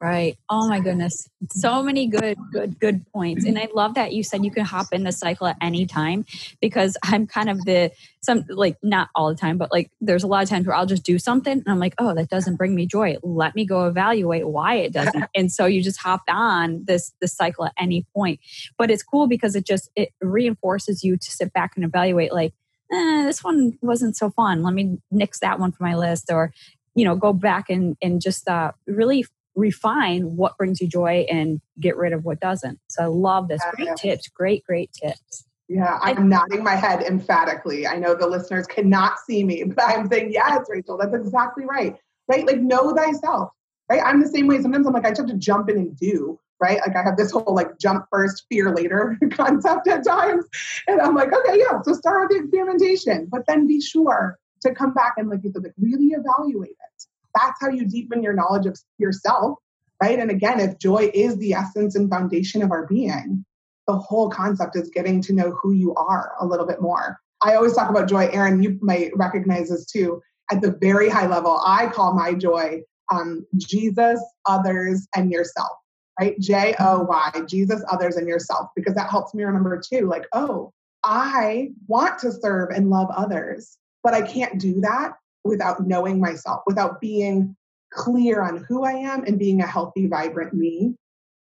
Right. 0.00 0.38
Oh 0.48 0.68
my 0.68 0.78
goodness. 0.78 1.28
So 1.50 1.82
many 1.82 2.06
good, 2.06 2.38
good, 2.52 2.78
good 2.78 3.04
points. 3.12 3.44
And 3.44 3.58
I 3.58 3.66
love 3.74 3.94
that 3.94 4.12
you 4.12 4.22
said 4.22 4.44
you 4.44 4.52
can 4.52 4.64
hop 4.64 4.86
in 4.92 5.02
the 5.02 5.10
cycle 5.10 5.48
at 5.48 5.56
any 5.60 5.86
time 5.86 6.24
because 6.60 6.96
I'm 7.02 7.26
kind 7.26 7.50
of 7.50 7.64
the 7.64 7.90
some 8.20 8.44
like 8.48 8.76
not 8.80 9.08
all 9.16 9.28
the 9.28 9.34
time, 9.34 9.58
but 9.58 9.72
like 9.72 9.90
there's 10.00 10.22
a 10.22 10.28
lot 10.28 10.44
of 10.44 10.48
times 10.48 10.68
where 10.68 10.76
I'll 10.76 10.86
just 10.86 11.02
do 11.02 11.18
something 11.18 11.52
and 11.52 11.64
I'm 11.66 11.80
like, 11.80 11.94
oh, 11.98 12.14
that 12.14 12.28
doesn't 12.28 12.54
bring 12.54 12.76
me 12.76 12.86
joy. 12.86 13.16
Let 13.24 13.56
me 13.56 13.64
go 13.64 13.86
evaluate 13.86 14.46
why 14.46 14.76
it 14.76 14.92
doesn't. 14.92 15.24
and 15.34 15.50
so 15.50 15.66
you 15.66 15.82
just 15.82 16.00
hop 16.00 16.22
on 16.28 16.84
this 16.84 17.12
this 17.20 17.34
cycle 17.34 17.64
at 17.64 17.72
any 17.76 18.06
point. 18.14 18.38
But 18.78 18.92
it's 18.92 19.02
cool 19.02 19.26
because 19.26 19.56
it 19.56 19.66
just 19.66 19.90
it 19.96 20.10
reinforces 20.20 21.02
you 21.02 21.16
to 21.16 21.30
sit 21.30 21.52
back 21.52 21.72
and 21.74 21.84
evaluate 21.84 22.32
like 22.32 22.52
eh, 22.92 23.24
this 23.24 23.42
one 23.42 23.76
wasn't 23.82 24.16
so 24.16 24.30
fun. 24.30 24.62
Let 24.62 24.74
me 24.74 24.98
nix 25.10 25.40
that 25.40 25.58
one 25.58 25.72
from 25.72 25.86
my 25.88 25.96
list, 25.96 26.30
or 26.30 26.52
you 26.94 27.04
know, 27.04 27.16
go 27.16 27.32
back 27.32 27.68
and 27.68 27.96
and 28.00 28.20
just 28.20 28.48
uh, 28.48 28.72
really 28.86 29.24
refine 29.58 30.36
what 30.36 30.56
brings 30.56 30.80
you 30.80 30.86
joy 30.86 31.26
and 31.30 31.60
get 31.80 31.96
rid 31.96 32.12
of 32.12 32.24
what 32.24 32.40
doesn't. 32.40 32.78
So 32.88 33.02
I 33.02 33.06
love 33.06 33.48
this. 33.48 33.60
Great 33.74 33.96
tips. 33.96 34.28
Great, 34.28 34.64
great 34.64 34.90
tips. 34.92 35.44
Yeah, 35.68 35.98
I'm 36.00 36.30
nodding 36.30 36.64
my 36.64 36.74
head 36.74 37.02
emphatically. 37.02 37.86
I 37.86 37.96
know 37.96 38.14
the 38.14 38.26
listeners 38.26 38.66
cannot 38.66 39.18
see 39.18 39.44
me, 39.44 39.64
but 39.66 39.84
I'm 39.84 40.08
saying, 40.08 40.32
yes, 40.32 40.66
Rachel, 40.68 40.96
that's 40.96 41.14
exactly 41.14 41.66
right. 41.66 41.96
Right? 42.26 42.46
Like, 42.46 42.60
know 42.60 42.94
thyself. 42.94 43.50
Right? 43.90 44.02
I'm 44.04 44.20
the 44.20 44.28
same 44.28 44.46
way. 44.46 44.60
Sometimes 44.60 44.86
I'm 44.86 44.92
like, 44.92 45.04
I 45.04 45.10
just 45.10 45.20
have 45.22 45.28
to 45.28 45.36
jump 45.36 45.68
in 45.68 45.76
and 45.76 45.96
do. 45.96 46.38
Right? 46.60 46.80
Like, 46.84 46.96
I 46.96 47.02
have 47.02 47.16
this 47.16 47.30
whole 47.30 47.54
like 47.54 47.78
jump 47.78 48.06
first, 48.10 48.44
fear 48.50 48.74
later 48.74 49.16
concept 49.30 49.86
at 49.86 50.04
times. 50.04 50.44
And 50.88 51.00
I'm 51.00 51.14
like, 51.14 51.32
okay, 51.32 51.58
yeah, 51.58 51.80
so 51.82 51.92
start 51.92 52.28
with 52.28 52.36
the 52.36 52.44
experimentation, 52.44 53.28
but 53.30 53.46
then 53.46 53.66
be 53.66 53.80
sure 53.80 54.38
to 54.62 54.74
come 54.74 54.92
back 54.92 55.14
and, 55.18 55.28
like 55.28 55.40
you 55.44 55.52
said, 55.52 55.62
like 55.62 55.74
really 55.78 56.06
evaluate 56.06 56.70
it. 56.70 57.04
That's 57.34 57.58
how 57.60 57.68
you 57.68 57.86
deepen 57.86 58.22
your 58.22 58.34
knowledge 58.34 58.66
of 58.66 58.78
yourself. 58.98 59.58
Right? 60.02 60.18
And 60.18 60.30
again, 60.30 60.60
if 60.60 60.78
joy 60.78 61.10
is 61.12 61.36
the 61.38 61.54
essence 61.54 61.96
and 61.96 62.08
foundation 62.08 62.62
of 62.62 62.70
our 62.70 62.86
being, 62.86 63.44
the 63.88 63.98
whole 63.98 64.30
concept 64.30 64.76
is 64.76 64.90
getting 64.90 65.20
to 65.22 65.32
know 65.32 65.58
who 65.60 65.72
you 65.72 65.94
are 65.94 66.34
a 66.38 66.46
little 66.46 66.66
bit 66.66 66.80
more. 66.80 67.18
I 67.42 67.54
always 67.54 67.74
talk 67.74 67.90
about 67.90 68.08
joy. 68.08 68.28
Erin, 68.32 68.62
you 68.62 68.78
might 68.80 69.10
recognize 69.16 69.70
this 69.70 69.86
too. 69.86 70.20
At 70.52 70.62
the 70.62 70.76
very 70.80 71.08
high 71.08 71.26
level, 71.26 71.60
I 71.64 71.88
call 71.88 72.14
my 72.14 72.34
joy 72.34 72.82
um, 73.12 73.46
Jesus, 73.56 74.20
others, 74.46 75.08
and 75.16 75.30
yourself, 75.32 75.72
right? 76.20 76.38
J 76.38 76.74
O 76.78 77.02
Y, 77.02 77.32
Jesus, 77.48 77.82
others, 77.90 78.16
and 78.16 78.28
yourself, 78.28 78.68
because 78.76 78.94
that 78.94 79.10
helps 79.10 79.34
me 79.34 79.44
remember 79.44 79.80
too, 79.80 80.06
like, 80.06 80.26
oh, 80.32 80.72
I 81.02 81.70
want 81.86 82.18
to 82.20 82.32
serve 82.32 82.70
and 82.70 82.90
love 82.90 83.08
others, 83.14 83.78
but 84.02 84.14
I 84.14 84.22
can't 84.22 84.60
do 84.60 84.80
that 84.82 85.14
without 85.44 85.86
knowing 85.86 86.20
myself, 86.20 86.62
without 86.66 87.00
being 87.00 87.56
clear 87.92 88.42
on 88.42 88.64
who 88.68 88.84
I 88.84 88.92
am 88.92 89.24
and 89.24 89.38
being 89.38 89.60
a 89.60 89.66
healthy, 89.66 90.06
vibrant 90.06 90.54
me 90.54 90.94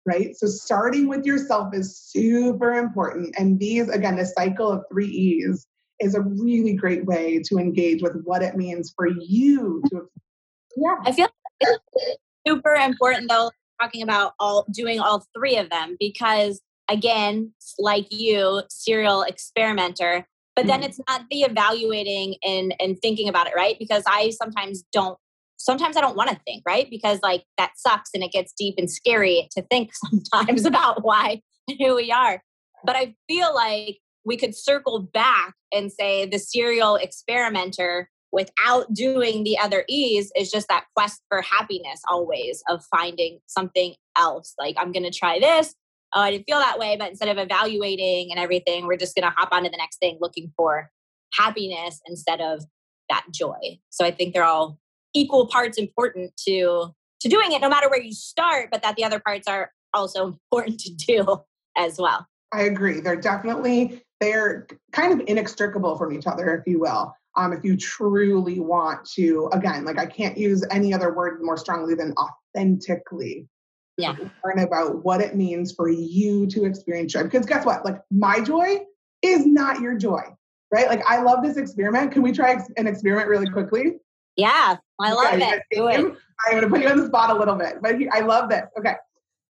right? 0.06 0.36
So 0.36 0.46
starting 0.46 1.08
with 1.08 1.26
yourself 1.26 1.74
is 1.74 1.98
super 1.98 2.72
important. 2.74 3.34
And 3.36 3.58
these, 3.58 3.88
again, 3.88 4.16
the 4.16 4.24
cycle 4.24 4.70
of 4.70 4.84
three 4.90 5.08
E's 5.08 5.66
is 5.98 6.14
a 6.14 6.20
really 6.20 6.74
great 6.74 7.04
way 7.04 7.42
to 7.46 7.58
engage 7.58 8.02
with 8.02 8.22
what 8.24 8.42
it 8.42 8.56
means 8.56 8.92
for 8.96 9.08
you 9.08 9.82
to. 9.90 9.96
Mm-hmm. 9.96 10.06
Yeah, 10.76 10.94
I 11.04 11.12
feel 11.12 11.28
it's 11.60 12.18
super 12.46 12.74
important 12.74 13.28
though, 13.28 13.50
talking 13.80 14.02
about 14.02 14.32
all 14.38 14.66
doing 14.70 15.00
all 15.00 15.26
three 15.36 15.56
of 15.56 15.70
them 15.70 15.96
because 15.98 16.60
again, 16.88 17.52
like 17.78 18.06
you, 18.10 18.62
serial 18.68 19.22
experimenter, 19.22 20.26
but 20.56 20.66
then 20.66 20.80
mm-hmm. 20.80 20.88
it's 20.88 21.00
not 21.08 21.22
the 21.30 21.42
evaluating 21.42 22.36
and 22.42 22.74
and 22.80 22.98
thinking 23.00 23.28
about 23.28 23.46
it, 23.46 23.52
right? 23.54 23.76
Because 23.78 24.02
I 24.06 24.30
sometimes 24.30 24.82
don't 24.92 25.18
sometimes 25.58 25.96
I 25.96 26.00
don't 26.00 26.16
want 26.16 26.30
to 26.30 26.40
think, 26.46 26.62
right? 26.66 26.88
Because 26.90 27.20
like 27.22 27.44
that 27.58 27.72
sucks 27.76 28.10
and 28.14 28.22
it 28.22 28.32
gets 28.32 28.52
deep 28.58 28.74
and 28.78 28.90
scary 28.90 29.48
to 29.52 29.62
think 29.62 29.90
sometimes 30.10 30.64
about 30.64 31.04
why 31.04 31.42
and 31.68 31.78
who 31.86 31.94
we 31.94 32.10
are. 32.10 32.42
But 32.84 32.96
I 32.96 33.14
feel 33.28 33.54
like 33.54 33.98
we 34.24 34.36
could 34.36 34.56
circle 34.56 35.00
back 35.12 35.54
and 35.72 35.92
say 35.92 36.26
the 36.26 36.38
serial 36.38 36.96
experimenter 36.96 38.08
without 38.32 38.92
doing 38.92 39.44
the 39.44 39.58
other 39.58 39.84
E's 39.88 40.30
is 40.36 40.50
just 40.50 40.68
that 40.68 40.84
quest 40.96 41.22
for 41.28 41.42
happiness 41.42 42.00
always 42.08 42.62
of 42.68 42.84
finding 42.94 43.38
something 43.46 43.94
else. 44.18 44.54
Like, 44.58 44.76
I'm 44.78 44.92
going 44.92 45.04
to 45.04 45.16
try 45.16 45.38
this. 45.38 45.74
Oh, 46.16 46.20
I 46.22 46.30
didn't 46.30 46.46
feel 46.46 46.58
that 46.58 46.78
way. 46.78 46.96
But 46.98 47.10
instead 47.10 47.28
of 47.28 47.36
evaluating 47.36 48.30
and 48.30 48.40
everything, 48.40 48.86
we're 48.86 48.96
just 48.96 49.14
going 49.14 49.30
to 49.30 49.34
hop 49.36 49.50
onto 49.52 49.70
the 49.70 49.76
next 49.76 49.98
thing 49.98 50.16
looking 50.18 50.50
for 50.56 50.90
happiness 51.34 52.00
instead 52.06 52.40
of 52.40 52.64
that 53.10 53.26
joy. 53.32 53.78
So 53.90 54.04
I 54.04 54.10
think 54.10 54.32
they're 54.32 54.42
all 54.42 54.78
equal 55.16 55.46
parts 55.46 55.78
important 55.78 56.32
to 56.46 56.94
to 57.20 57.28
doing 57.28 57.52
it 57.52 57.60
no 57.60 57.68
matter 57.68 57.88
where 57.88 58.00
you 58.00 58.12
start 58.12 58.68
but 58.70 58.82
that 58.82 58.94
the 58.96 59.04
other 59.04 59.18
parts 59.18 59.48
are 59.48 59.70
also 59.94 60.26
important 60.52 60.78
to 60.78 60.94
do 60.94 61.38
as 61.76 61.98
well 61.98 62.26
i 62.52 62.62
agree 62.62 63.00
they're 63.00 63.16
definitely 63.16 64.02
they're 64.20 64.66
kind 64.92 65.12
of 65.12 65.26
inextricable 65.26 65.96
from 65.96 66.12
each 66.12 66.26
other 66.26 66.54
if 66.54 66.66
you 66.66 66.78
will 66.78 67.14
um, 67.38 67.52
if 67.52 67.62
you 67.64 67.76
truly 67.76 68.60
want 68.60 69.04
to 69.04 69.48
again 69.52 69.84
like 69.84 69.98
i 69.98 70.06
can't 70.06 70.36
use 70.36 70.64
any 70.70 70.92
other 70.92 71.14
word 71.14 71.38
more 71.42 71.56
strongly 71.56 71.94
than 71.94 72.14
authentically 72.18 73.48
yeah 73.96 74.14
learn 74.44 74.58
about 74.58 75.04
what 75.04 75.20
it 75.20 75.34
means 75.34 75.72
for 75.72 75.88
you 75.88 76.46
to 76.46 76.64
experience 76.64 77.12
joy 77.12 77.22
because 77.22 77.46
guess 77.46 77.64
what 77.64 77.84
like 77.84 78.00
my 78.10 78.40
joy 78.40 78.78
is 79.22 79.46
not 79.46 79.80
your 79.80 79.96
joy 79.96 80.22
right 80.72 80.88
like 80.88 81.02
i 81.08 81.20
love 81.20 81.42
this 81.42 81.56
experiment 81.56 82.12
can 82.12 82.22
we 82.22 82.32
try 82.32 82.58
an 82.76 82.86
experiment 82.86 83.28
really 83.28 83.48
quickly 83.48 83.94
yeah, 84.36 84.76
I 85.00 85.12
love 85.12 85.34
okay, 85.34 85.50
it. 85.50 85.62
Do 85.72 85.88
it. 85.88 85.96
I'm 85.96 86.52
going 86.52 86.62
to 86.62 86.68
put 86.68 86.82
you 86.82 86.88
on 86.88 86.98
the 86.98 87.06
spot 87.06 87.30
a 87.30 87.34
little 87.34 87.56
bit, 87.56 87.76
but 87.80 87.96
I 88.12 88.20
love 88.20 88.50
this. 88.50 88.64
Okay. 88.78 88.94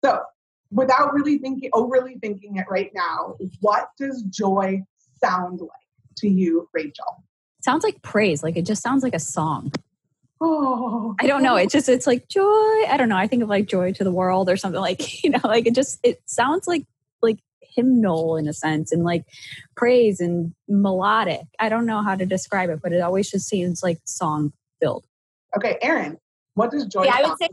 So, 0.05 0.21
without 0.71 1.13
really 1.13 1.39
thinking, 1.39 1.71
overly 1.73 2.19
thinking 2.21 2.57
it 2.57 2.67
right 2.71 2.93
now, 2.95 3.37
what 3.61 3.89
does 3.99 4.23
joy 4.23 4.83
sound 5.23 5.61
like 5.61 5.71
to 6.19 6.29
you, 6.29 6.69
Rachel? 6.73 7.25
Sounds 7.63 7.83
like 7.83 8.01
praise. 8.03 8.45
Like 8.45 8.57
it 8.57 8.65
just 8.65 8.83
sounds 8.83 9.03
like 9.03 9.15
a 9.15 9.21
song. 9.21 9.73
Oh, 10.40 11.14
I 11.18 11.27
don't 11.27 11.42
know. 11.42 11.57
It 11.57 11.70
just 11.70 11.88
it's 11.88 12.07
like 12.07 12.29
joy. 12.29 12.42
I 12.88 12.96
don't 12.99 13.09
know. 13.09 13.16
I 13.16 13.27
think 13.27 13.42
of 13.42 13.49
like 13.49 13.66
joy 13.66 13.92
to 13.94 14.05
the 14.05 14.12
world 14.12 14.51
or 14.51 14.57
something 14.57 14.81
like 14.81 15.25
you 15.25 15.31
know, 15.31 15.40
like 15.44 15.66
it 15.66 15.75
just 15.75 15.99
it 16.03 16.20
sounds 16.27 16.66
like 16.66 16.85
like 17.22 17.38
hymnal 17.61 18.37
in 18.37 18.49
a 18.49 18.53
sense 18.53 18.92
and 18.92 19.05
like 19.05 19.25
praise 19.77 20.20
and 20.20 20.55
melodic. 20.68 21.46
I 21.59 21.68
don't 21.68 21.87
know 21.87 22.03
how 22.03 22.14
to 22.14 22.27
describe 22.27 22.70
it, 22.70 22.81
but 22.83 22.92
it 22.92 23.01
always 23.01 23.31
just 23.31 23.49
seems 23.49 23.83
like 23.83 23.99
song 24.05 24.53
filled. 24.81 25.07
Okay, 25.57 25.79
Erin, 25.81 26.18
what 26.55 26.70
does 26.70 26.85
joy? 26.87 27.05
Yeah, 27.05 27.16
I 27.16 27.29
would 27.29 27.38
say 27.38 27.49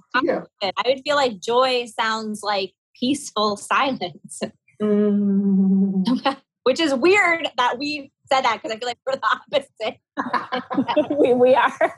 I 0.61 0.83
would 0.87 1.01
feel 1.03 1.15
like 1.15 1.39
joy 1.39 1.85
sounds 1.85 2.41
like 2.43 2.73
peaceful 2.99 3.57
silence, 3.57 4.41
mm. 4.81 6.37
which 6.63 6.79
is 6.79 6.93
weird 6.93 7.47
that 7.57 7.77
we 7.77 8.11
said 8.31 8.41
that 8.41 8.61
because 8.61 8.75
I 8.75 8.79
feel 8.79 8.87
like 8.87 8.97
we're 9.05 9.15
the 9.15 9.27
opposite. 9.27 11.19
we, 11.19 11.33
we 11.33 11.55
are. 11.55 11.95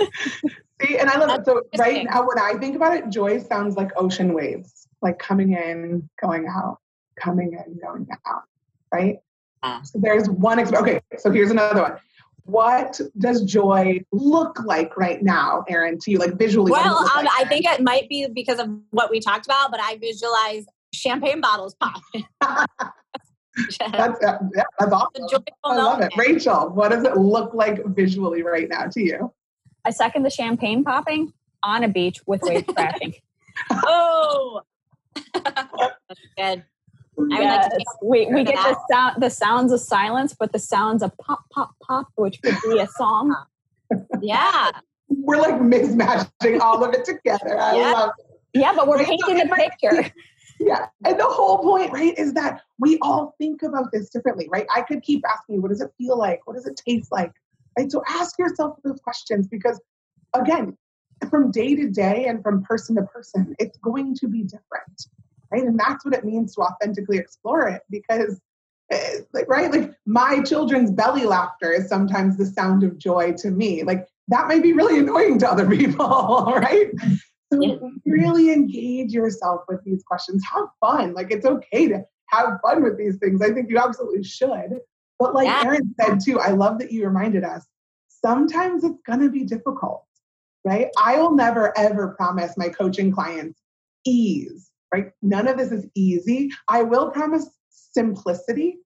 See, 0.00 0.98
and 0.98 1.08
I 1.08 1.18
love 1.18 1.40
it. 1.40 1.46
So 1.46 1.62
right 1.78 2.04
now, 2.04 2.26
when 2.26 2.38
I 2.38 2.54
think 2.58 2.76
about 2.76 2.96
it, 2.96 3.08
joy 3.08 3.38
sounds 3.38 3.76
like 3.76 3.90
ocean 3.96 4.34
waves, 4.34 4.88
like 5.00 5.18
coming 5.18 5.52
in, 5.52 6.08
going 6.20 6.46
out, 6.48 6.78
coming 7.16 7.52
in, 7.52 7.78
going 7.78 8.06
out. 8.26 8.42
Right. 8.92 9.18
Uh, 9.62 9.82
so 9.82 9.98
there's 10.00 10.28
one. 10.28 10.58
Exp- 10.58 10.80
okay, 10.80 11.00
so 11.18 11.30
here's 11.30 11.50
another 11.50 11.82
one 11.82 11.98
what 12.44 13.00
does 13.18 13.42
joy 13.44 14.00
look 14.10 14.62
like 14.64 14.96
right 14.96 15.22
now, 15.22 15.64
Erin, 15.68 15.98
to 16.00 16.10
you, 16.10 16.18
like 16.18 16.34
visually? 16.34 16.72
Well, 16.72 16.98
um, 16.98 17.24
like 17.24 17.28
I 17.38 17.44
think 17.44 17.66
it 17.66 17.82
might 17.82 18.08
be 18.08 18.26
because 18.32 18.58
of 18.58 18.68
what 18.90 19.10
we 19.10 19.20
talked 19.20 19.46
about, 19.46 19.70
but 19.70 19.80
I 19.80 19.96
visualize 19.96 20.66
champagne 20.92 21.40
bottles 21.40 21.74
popping. 21.74 22.26
that's, 23.92 24.24
uh, 24.24 24.38
yeah, 24.56 24.62
that's 24.78 24.92
awesome. 24.92 25.44
I 25.64 25.76
love 25.76 26.00
it. 26.00 26.12
Rachel, 26.16 26.70
what 26.70 26.90
does 26.90 27.04
it 27.04 27.16
look 27.16 27.54
like 27.54 27.84
visually 27.86 28.42
right 28.42 28.68
now 28.68 28.86
to 28.86 29.00
you? 29.00 29.32
I 29.84 29.90
second 29.90 30.22
the 30.22 30.30
champagne 30.30 30.84
popping 30.84 31.32
on 31.62 31.84
a 31.84 31.88
beach 31.88 32.20
with 32.26 32.42
waves 32.42 32.64
crashing. 32.74 33.14
oh, 33.70 34.62
that's 35.34 35.90
good. 36.38 36.64
Yes. 37.28 37.70
Like 37.72 38.02
we, 38.02 38.26
we 38.26 38.44
get 38.44 38.56
the 38.56 38.76
sound 38.90 39.22
the 39.22 39.30
sounds 39.30 39.72
of 39.72 39.80
silence, 39.80 40.34
but 40.38 40.52
the 40.52 40.58
sounds 40.58 41.02
of 41.02 41.16
pop, 41.18 41.44
pop, 41.50 41.74
pop, 41.82 42.08
which 42.16 42.40
could 42.42 42.56
be 42.64 42.78
a 42.78 42.88
song. 42.96 43.36
yeah. 44.20 44.70
We're 45.08 45.36
like 45.36 45.56
mismatching 45.56 46.60
all 46.60 46.82
of 46.82 46.94
it 46.94 47.04
together. 47.04 47.58
I 47.58 47.76
yeah. 47.76 47.92
love 47.92 48.10
it. 48.18 48.60
Yeah, 48.60 48.72
but 48.74 48.88
we're 48.88 48.96
right? 48.96 49.06
painting 49.06 49.38
so, 49.38 49.44
the 49.44 49.54
picture. 49.54 50.12
Yeah. 50.60 50.86
And 51.04 51.18
the 51.18 51.24
whole 51.24 51.58
point, 51.58 51.92
right, 51.92 52.16
is 52.16 52.34
that 52.34 52.60
we 52.78 52.96
all 53.02 53.34
think 53.36 53.62
about 53.62 53.90
this 53.92 54.10
differently, 54.10 54.48
right? 54.48 54.66
I 54.72 54.82
could 54.82 55.02
keep 55.02 55.24
asking 55.28 55.56
you, 55.56 55.60
what 55.60 55.70
does 55.70 55.80
it 55.80 55.90
feel 55.98 56.16
like? 56.16 56.46
What 56.46 56.54
does 56.54 56.66
it 56.66 56.76
taste 56.76 57.10
like? 57.10 57.32
Right. 57.78 57.90
So 57.90 58.02
ask 58.08 58.38
yourself 58.38 58.78
those 58.84 59.00
questions 59.00 59.48
because 59.48 59.80
again, 60.34 60.76
from 61.30 61.50
day 61.50 61.74
to 61.76 61.88
day 61.88 62.26
and 62.26 62.42
from 62.42 62.62
person 62.64 62.96
to 62.96 63.02
person, 63.02 63.54
it's 63.58 63.78
going 63.78 64.14
to 64.16 64.28
be 64.28 64.42
different 64.42 65.06
right? 65.52 65.64
And 65.64 65.78
that's 65.78 66.04
what 66.04 66.14
it 66.14 66.24
means 66.24 66.54
to 66.54 66.62
authentically 66.62 67.18
explore 67.18 67.68
it 67.68 67.82
because 67.90 68.40
eh, 68.90 69.18
like 69.32 69.48
right 69.48 69.70
like 69.70 69.92
my 70.06 70.42
children's 70.42 70.90
belly 70.90 71.24
laughter 71.24 71.70
is 71.72 71.88
sometimes 71.88 72.36
the 72.36 72.46
sound 72.46 72.82
of 72.82 72.98
joy 72.98 73.32
to 73.34 73.50
me 73.50 73.82
like 73.82 74.08
that 74.28 74.48
might 74.48 74.62
be 74.62 74.72
really 74.72 74.98
annoying 74.98 75.38
to 75.38 75.48
other 75.48 75.68
people 75.76 76.52
right 76.56 76.90
so 77.52 77.60
yeah. 77.60 77.74
really 78.06 78.50
engage 78.50 79.12
yourself 79.12 79.60
with 79.68 79.82
these 79.84 80.02
questions 80.02 80.42
have 80.52 80.66
fun 80.80 81.12
like 81.14 81.30
it's 81.30 81.46
okay 81.46 81.86
to 81.86 82.02
have 82.30 82.58
fun 82.62 82.82
with 82.82 82.96
these 82.98 83.16
things 83.16 83.42
i 83.42 83.50
think 83.50 83.70
you 83.70 83.78
absolutely 83.78 84.24
should 84.24 84.80
but 85.22 85.34
like 85.34 85.46
yeah. 85.46 85.62
erin 85.64 85.94
said 86.00 86.18
too 86.24 86.40
i 86.40 86.50
love 86.50 86.78
that 86.78 86.92
you 86.92 87.04
reminded 87.04 87.44
us 87.44 87.66
sometimes 88.08 88.84
it's 88.84 89.00
going 89.06 89.20
to 89.20 89.30
be 89.30 89.44
difficult 89.44 90.04
right 90.64 90.88
i 91.02 91.16
will 91.16 91.34
never 91.34 91.76
ever 91.78 92.14
promise 92.18 92.56
my 92.56 92.68
coaching 92.68 93.12
clients 93.12 93.60
ease 94.04 94.72
right? 94.92 95.10
None 95.22 95.48
of 95.48 95.56
this 95.56 95.72
is 95.72 95.86
easy. 95.94 96.50
I 96.68 96.82
will 96.82 97.10
promise 97.10 97.48
simplicity, 97.70 98.76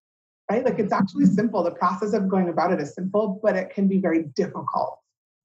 right? 0.51 0.65
Like 0.65 0.79
it's 0.79 0.93
actually 0.93 1.25
mm-hmm. 1.25 1.35
simple. 1.35 1.63
The 1.63 1.73
process 1.73 2.15
of 2.15 2.29
going 2.29 2.49
about 2.49 2.73
it 2.73 2.81
is 2.81 2.95
simple, 2.95 3.41
but 3.43 3.57
it 3.57 3.71
can 3.71 3.89
be 3.89 3.99
very 3.99 4.25
difficult. 4.37 5.01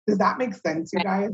Does 0.07 0.19
that 0.19 0.37
make 0.37 0.53
sense, 0.53 0.91
you 0.93 0.99
guys? 1.03 1.31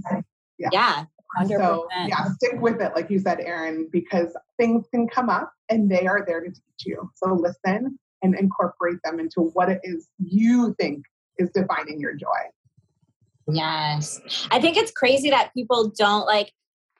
Yeah. 0.57 0.69
yeah. 0.71 1.03
100%. 1.39 1.47
So 1.49 1.87
yeah, 2.07 2.23
stick 2.35 2.61
with 2.61 2.81
it, 2.81 2.93
like 2.95 3.09
you 3.09 3.19
said, 3.19 3.41
Erin, 3.41 3.89
because 3.91 4.35
things 4.57 4.85
can 4.91 5.07
come 5.07 5.29
up 5.29 5.51
and 5.69 5.91
they 5.91 6.07
are 6.07 6.23
there 6.25 6.39
to 6.41 6.49
teach 6.49 6.85
you. 6.85 7.11
So 7.15 7.33
listen 7.33 7.99
and 8.21 8.35
incorporate 8.35 8.97
them 9.03 9.19
into 9.19 9.41
what 9.41 9.69
it 9.69 9.79
is 9.83 10.07
you 10.17 10.75
think 10.79 11.03
is 11.37 11.49
defining 11.51 11.99
your 11.99 12.13
joy. 12.13 12.27
Yes. 13.49 14.19
I 14.51 14.59
think 14.59 14.75
it's 14.77 14.91
crazy 14.91 15.29
that 15.29 15.53
people 15.53 15.93
don't 15.97 16.25
like 16.25 16.51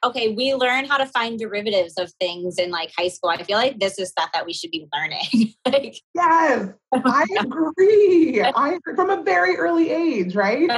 okay, 0.03 0.29
we 0.29 0.53
learn 0.53 0.85
how 0.85 0.97
to 0.97 1.05
find 1.05 1.39
derivatives 1.39 1.95
of 1.97 2.11
things 2.19 2.57
in 2.57 2.71
like 2.71 2.91
high 2.97 3.07
school. 3.07 3.29
I 3.29 3.41
feel 3.43 3.57
like 3.57 3.79
this 3.79 3.97
is 3.99 4.09
stuff 4.09 4.29
that 4.33 4.45
we 4.45 4.53
should 4.53 4.71
be 4.71 4.87
learning. 4.93 5.53
like, 5.65 5.97
yes, 6.13 6.69
I 6.93 7.25
agree. 7.39 8.41
I 8.41 8.73
agree 8.73 8.95
from 8.95 9.09
a 9.09 9.23
very 9.23 9.55
early 9.57 9.89
age, 9.89 10.35
right? 10.35 10.69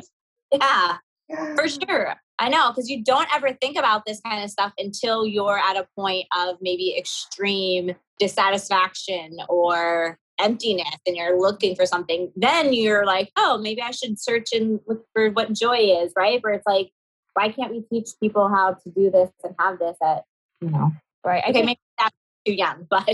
Yeah, 0.52 0.97
yeah. 1.28 1.56
for 1.56 1.67
sure. 1.67 2.15
I 2.39 2.49
know 2.49 2.69
because 2.69 2.89
you 2.89 3.04
don't 3.04 3.28
ever 3.36 3.54
think 3.62 3.78
about 3.78 4.04
this 4.06 4.21
kind 4.21 4.43
of 4.43 4.49
stuff 4.49 4.71
until 4.78 5.25
you're 5.25 5.60
at 5.60 5.75
a 5.75 5.88
point 5.95 6.25
of 6.36 6.56
maybe 6.62 6.95
extreme 6.97 7.95
dissatisfaction 8.17 9.38
or 9.49 10.17
emptiness 10.39 10.95
and 11.06 11.15
you're 11.15 11.39
looking 11.39 11.75
for 11.75 11.86
something. 11.86 12.32
Then 12.36 12.73
you're 12.73 13.06
like, 13.06 13.32
oh, 13.36 13.60
maybe 13.62 13.82
I 13.82 13.91
should 13.91 14.19
search 14.19 14.49
and 14.54 14.80
look 14.88 15.06
for 15.13 15.30
what 15.32 15.54
joy 15.54 15.78
is, 16.02 16.13
right? 16.15 16.41
Where 16.41 16.54
it's 16.54 16.65
like, 16.65 16.91
why 17.39 17.49
can't 17.49 17.71
we 17.71 17.82
teach 17.82 18.10
people 18.21 18.49
how 18.49 18.73
to 18.73 18.89
do 18.89 19.10
this 19.10 19.30
and 19.43 19.56
have 19.60 19.80
this 19.80 19.97
at 20.04 20.23
you 20.62 20.69
know 20.69 20.91
right 21.25 21.43
okay 21.47 21.62
maybe 21.62 21.80
that's 21.97 22.15
too 22.45 22.54
young 22.54 22.86
but 22.89 23.10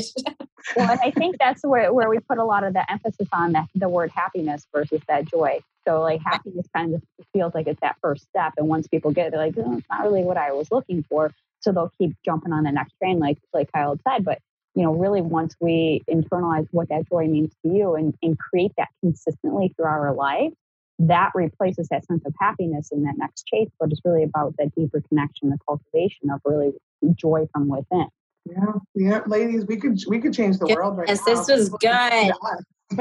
well 0.76 0.92
and 0.92 1.00
i 1.04 1.12
think 1.12 1.36
that's 1.40 1.64
where, 1.64 1.94
where 1.94 2.10
we 2.10 2.20
put 2.20 2.38
a 2.38 2.44
lot 2.44 2.64
of 2.64 2.74
the 2.74 2.92
emphasis 2.92 3.28
on 3.34 3.52
that 3.52 3.68
the 3.76 3.90
word 3.90 4.12
happiness 4.12 4.66
versus 4.74 5.02
that 5.08 5.26
joy 5.26 5.60
so 5.88 6.02
like 6.02 6.22
happiness 6.26 6.66
kind 6.76 6.96
of 6.96 7.04
feels 7.34 7.54
like 7.54 7.68
it's 7.68 7.80
that 7.82 7.96
first 8.02 8.24
step 8.24 8.54
and 8.58 8.68
once 8.68 8.88
people 8.88 9.12
get 9.12 9.28
it 9.28 9.32
they're 9.32 9.46
like 9.46 9.56
oh, 9.58 9.78
it's 9.78 9.88
not 9.90 10.04
really 10.04 10.24
what 10.24 10.38
i 10.38 10.52
was 10.52 10.72
looking 10.72 11.04
for 11.08 11.32
so 11.60 11.72
they'll 11.72 11.92
keep 11.98 12.16
jumping 12.24 12.54
on 12.54 12.64
the 12.64 12.72
next 12.72 12.94
train 12.98 13.20
like 13.20 13.38
like 13.54 13.72
kyle 13.72 13.98
said 14.08 14.26
but 14.26 14.40
you 14.76 14.84
know 14.84 14.94
really 14.94 15.22
once 15.22 15.56
we 15.60 16.04
internalize 16.10 16.68
what 16.72 16.90
that 16.90 17.08
joy 17.10 17.28
means 17.28 17.54
to 17.64 17.70
you 17.70 17.96
and, 17.96 18.14
and 18.22 18.38
create 18.38 18.72
that 18.78 18.90
consistently 19.02 19.74
throughout 19.76 20.00
our 20.00 20.14
life 20.14 20.52
that 21.00 21.32
replaces 21.36 21.88
that 21.90 22.06
sense 22.06 22.24
of 22.26 22.34
happiness 22.40 22.90
in 22.92 23.04
that 23.04 23.16
next 23.18 23.46
chase, 23.48 23.70
but 23.80 23.92
it's 23.92 24.02
really 24.06 24.24
about 24.24 24.56
that 24.58 24.74
deeper 24.76 25.02
connection, 25.08 25.50
the 25.50 25.58
cultivation 25.68 26.30
of 26.30 26.40
really 26.46 26.72
joy 27.16 27.48
from 27.52 27.68
within. 27.68 28.08
Yeah, 28.46 28.74
yeah, 28.94 29.22
ladies, 29.26 29.66
we 29.66 29.78
could 29.78 30.00
we 30.08 30.20
could 30.20 30.34
change 30.34 30.60
the 30.60 30.68
world 30.68 30.98
right 30.98 31.08
yes, 31.08 31.22
now. 31.26 31.34
This 31.34 31.48
was 31.48 31.70
good. 31.82 32.32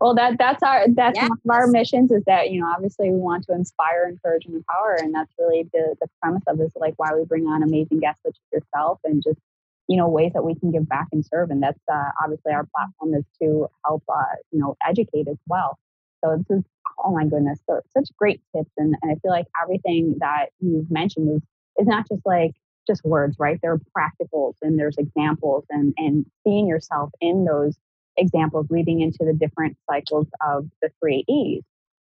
well, 0.00 0.14
that 0.14 0.36
that's 0.38 0.62
our 0.62 0.86
that's 0.94 1.16
yes. 1.16 1.30
one 1.30 1.38
of 1.42 1.50
our 1.50 1.66
missions 1.66 2.10
is 2.10 2.22
that 2.26 2.50
you 2.50 2.60
know 2.60 2.66
obviously 2.66 3.10
we 3.10 3.16
want 3.16 3.44
to 3.46 3.54
inspire, 3.54 4.06
encourage, 4.06 4.44
and 4.44 4.56
empower, 4.56 4.96
and 5.00 5.14
that's 5.14 5.32
really 5.38 5.66
the 5.72 5.96
the 6.02 6.06
premise 6.20 6.42
of 6.46 6.58
this, 6.58 6.70
like 6.76 6.92
why 6.98 7.14
we 7.14 7.24
bring 7.24 7.46
on 7.46 7.62
amazing 7.62 7.98
guests 7.98 8.20
such 8.24 8.36
as 8.36 8.60
yourself, 8.60 9.00
and 9.04 9.22
just 9.22 9.40
you 9.88 9.96
know 9.96 10.08
ways 10.08 10.32
that 10.34 10.44
we 10.44 10.54
can 10.54 10.70
give 10.70 10.88
back 10.88 11.08
and 11.12 11.24
serve, 11.24 11.50
and 11.50 11.62
that's 11.62 11.80
uh, 11.90 12.10
obviously 12.22 12.52
our 12.52 12.66
platform 12.76 13.14
is 13.14 13.24
to 13.42 13.68
help 13.84 14.02
uh, 14.08 14.36
you 14.52 14.60
know 14.60 14.76
educate 14.86 15.28
as 15.28 15.38
well. 15.46 15.78
So 16.24 16.36
this 16.36 16.58
is, 16.58 16.64
oh 17.04 17.12
my 17.12 17.24
goodness, 17.24 17.60
so 17.68 17.80
such 17.96 18.08
great 18.16 18.40
tips. 18.54 18.70
And, 18.76 18.94
and 19.02 19.12
I 19.12 19.14
feel 19.20 19.30
like 19.30 19.46
everything 19.62 20.16
that 20.20 20.46
you've 20.60 20.90
mentioned 20.90 21.36
is, 21.36 21.42
is 21.78 21.86
not 21.86 22.08
just 22.08 22.22
like 22.26 22.52
just 22.86 23.04
words, 23.04 23.36
right? 23.38 23.58
There 23.62 23.72
are 23.72 23.80
practicals 23.96 24.54
and 24.62 24.78
there's 24.78 24.96
examples 24.98 25.64
and, 25.70 25.94
and 25.96 26.26
seeing 26.44 26.66
yourself 26.66 27.10
in 27.20 27.44
those 27.44 27.76
examples 28.16 28.66
leading 28.70 29.00
into 29.00 29.18
the 29.20 29.32
different 29.32 29.76
cycles 29.88 30.26
of 30.44 30.66
the 30.82 30.90
three 31.00 31.24
E's. 31.28 31.62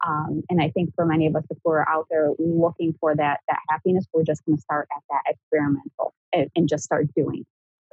Um, 0.06 0.42
and 0.48 0.62
I 0.62 0.70
think 0.70 0.94
for 0.94 1.04
many 1.04 1.26
of 1.26 1.34
us, 1.34 1.44
if 1.50 1.58
we're 1.64 1.80
out 1.80 2.06
there 2.08 2.30
looking 2.38 2.94
for 3.00 3.16
that 3.16 3.40
that 3.48 3.58
happiness, 3.68 4.06
we're 4.12 4.22
just 4.22 4.44
going 4.46 4.56
to 4.56 4.62
start 4.62 4.88
at 4.96 5.02
that 5.10 5.22
experimental 5.26 6.14
and, 6.32 6.48
and, 6.54 6.68
just 6.68 6.84
start 6.84 7.08
doing, 7.16 7.44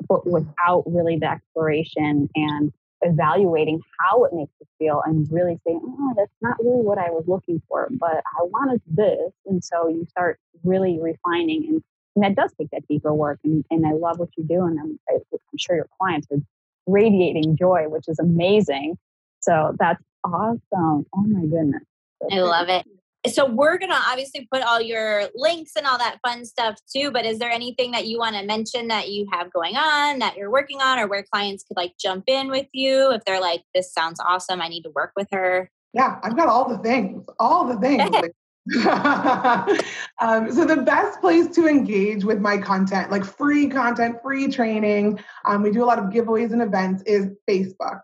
but 0.07 0.25
without 0.27 0.83
really 0.85 1.17
the 1.17 1.29
exploration 1.29 2.29
and 2.35 2.71
evaluating 3.01 3.81
how 3.99 4.23
it 4.23 4.33
makes 4.33 4.51
us 4.61 4.67
feel 4.79 5.01
and 5.05 5.27
really 5.31 5.59
saying, 5.65 5.81
oh, 5.83 6.13
that's 6.15 6.31
not 6.41 6.57
really 6.59 6.83
what 6.83 6.97
I 6.97 7.09
was 7.09 7.25
looking 7.27 7.61
for, 7.67 7.87
but 7.91 8.17
I 8.17 8.43
wanted 8.43 8.81
this. 8.87 9.31
And 9.45 9.63
so 9.63 9.87
you 9.87 10.05
start 10.09 10.39
really 10.63 10.99
refining 10.99 11.65
and, 11.67 11.83
and 12.15 12.23
that 12.23 12.35
does 12.35 12.53
take 12.57 12.71
that 12.71 12.87
deeper 12.87 13.13
work. 13.13 13.39
And, 13.43 13.65
and 13.69 13.85
I 13.85 13.91
love 13.91 14.19
what 14.19 14.29
you 14.37 14.43
do. 14.43 14.63
And 14.65 14.79
I'm, 14.79 14.99
I'm 15.09 15.57
sure 15.57 15.75
your 15.75 15.89
clients 15.99 16.27
are 16.31 16.39
radiating 16.87 17.57
joy, 17.57 17.87
which 17.87 18.05
is 18.07 18.19
amazing. 18.19 18.97
So 19.41 19.75
that's 19.77 20.01
awesome. 20.23 21.05
Oh 21.13 21.25
my 21.27 21.41
goodness. 21.41 21.83
I 22.31 22.39
love 22.39 22.69
it 22.69 22.87
so 23.27 23.45
we're 23.45 23.77
going 23.77 23.91
to 23.91 24.01
obviously 24.09 24.47
put 24.51 24.61
all 24.63 24.81
your 24.81 25.29
links 25.35 25.71
and 25.75 25.85
all 25.85 25.97
that 25.97 26.19
fun 26.25 26.45
stuff 26.45 26.75
too 26.93 27.11
but 27.11 27.25
is 27.25 27.39
there 27.39 27.49
anything 27.49 27.91
that 27.91 28.07
you 28.07 28.17
want 28.17 28.35
to 28.35 28.43
mention 28.45 28.87
that 28.87 29.09
you 29.09 29.25
have 29.31 29.51
going 29.51 29.75
on 29.75 30.19
that 30.19 30.35
you're 30.35 30.51
working 30.51 30.81
on 30.81 30.99
or 30.99 31.07
where 31.07 31.23
clients 31.31 31.63
could 31.63 31.77
like 31.77 31.93
jump 31.99 32.23
in 32.27 32.49
with 32.49 32.67
you 32.73 33.11
if 33.11 33.23
they're 33.25 33.41
like 33.41 33.63
this 33.73 33.93
sounds 33.93 34.19
awesome. 34.19 34.61
I 34.61 34.67
need 34.67 34.83
to 34.83 34.91
work 34.91 35.11
with 35.15 35.27
her 35.31 35.69
yeah 35.93 36.19
i've 36.23 36.35
got 36.35 36.47
all 36.47 36.67
the 36.67 36.77
things 36.79 37.25
all 37.39 37.65
the 37.65 37.79
things. 37.79 38.09
Um, 40.21 40.49
so 40.51 40.65
the 40.65 40.77
best 40.77 41.19
place 41.19 41.53
to 41.55 41.67
engage 41.67 42.23
with 42.23 42.39
my 42.39 42.57
content 42.57 43.11
like 43.11 43.25
free 43.25 43.67
content 43.67 44.15
free 44.23 44.47
training 44.47 45.19
um, 45.45 45.61
we 45.61 45.71
do 45.71 45.83
a 45.83 45.85
lot 45.85 45.99
of 45.99 46.05
giveaways 46.05 46.53
and 46.53 46.61
events 46.61 47.03
is 47.05 47.27
facebook. 47.47 47.99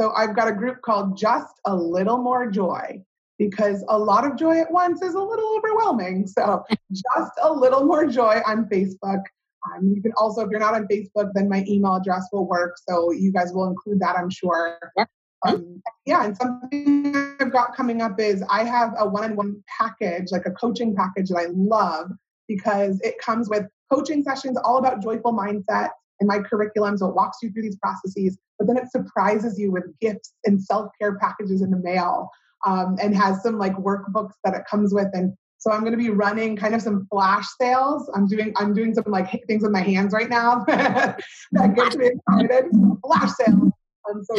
So 0.00 0.12
i've 0.12 0.34
got 0.36 0.48
a 0.48 0.52
group 0.52 0.80
called 0.80 1.18
just 1.18 1.60
a 1.66 1.74
little 1.74 2.18
more 2.18 2.48
joy 2.50 3.02
because 3.38 3.84
a 3.88 3.98
lot 3.98 4.26
of 4.26 4.36
joy 4.36 4.60
at 4.60 4.70
once 4.70 5.02
is 5.02 5.14
a 5.14 5.20
little 5.20 5.56
overwhelming. 5.56 6.26
So 6.26 6.64
just 6.92 7.32
a 7.42 7.52
little 7.52 7.84
more 7.84 8.06
joy 8.06 8.40
on 8.46 8.66
Facebook. 8.66 9.22
Um, 9.66 9.92
you 9.94 10.00
can 10.00 10.12
also, 10.16 10.42
if 10.42 10.50
you're 10.50 10.60
not 10.60 10.74
on 10.74 10.86
Facebook, 10.86 11.30
then 11.34 11.48
my 11.48 11.64
email 11.68 11.96
address 11.96 12.28
will 12.32 12.46
work. 12.46 12.76
So 12.88 13.10
you 13.12 13.32
guys 13.32 13.52
will 13.52 13.66
include 13.66 14.00
that, 14.00 14.16
I'm 14.16 14.30
sure. 14.30 14.78
Yep. 14.96 15.08
Um, 15.46 15.82
yeah, 16.06 16.24
and 16.24 16.36
something 16.36 17.14
I've 17.40 17.52
got 17.52 17.76
coming 17.76 18.00
up 18.00 18.18
is 18.18 18.42
I 18.48 18.64
have 18.64 18.94
a 18.98 19.06
one 19.08 19.24
on 19.24 19.36
one 19.36 19.62
package, 19.78 20.32
like 20.32 20.46
a 20.46 20.50
coaching 20.52 20.94
package 20.94 21.28
that 21.28 21.38
I 21.38 21.46
love 21.52 22.10
because 22.48 23.00
it 23.02 23.18
comes 23.18 23.48
with 23.48 23.66
coaching 23.92 24.22
sessions 24.22 24.56
all 24.64 24.78
about 24.78 25.02
joyful 25.02 25.32
mindset 25.32 25.90
and 26.20 26.28
my 26.28 26.38
curriculum. 26.38 26.96
So 26.96 27.08
it 27.08 27.14
walks 27.14 27.38
you 27.42 27.50
through 27.50 27.62
these 27.62 27.76
processes, 27.76 28.38
but 28.58 28.66
then 28.66 28.76
it 28.76 28.90
surprises 28.90 29.58
you 29.58 29.70
with 29.70 29.84
gifts 30.00 30.32
and 30.44 30.62
self 30.62 30.90
care 31.00 31.18
packages 31.18 31.62
in 31.62 31.70
the 31.70 31.78
mail 31.78 32.30
um, 32.66 32.96
and 33.00 33.16
has 33.16 33.42
some 33.42 33.58
like 33.58 33.74
workbooks 33.76 34.34
that 34.44 34.54
it 34.54 34.62
comes 34.70 34.92
with 34.92 35.08
and 35.14 35.32
so 35.58 35.72
I'm 35.72 35.80
going 35.80 35.92
to 35.92 35.98
be 35.98 36.10
running 36.10 36.54
kind 36.54 36.76
of 36.76 36.82
some 36.82 37.08
flash 37.10 37.44
sales. 37.60 38.08
I'm 38.14 38.28
doing 38.28 38.52
I'm 38.56 38.72
doing 38.72 38.94
some 38.94 39.04
like 39.08 39.28
things 39.48 39.62
with 39.62 39.72
my 39.72 39.80
hands 39.80 40.12
right 40.12 40.28
now 40.28 40.64
that 40.66 41.74
gets 41.74 41.96
me 41.96 42.08
excited. 42.08 42.66
Flash 43.04 43.30
sales. 43.32 43.72
Um, 44.08 44.24
so 44.24 44.36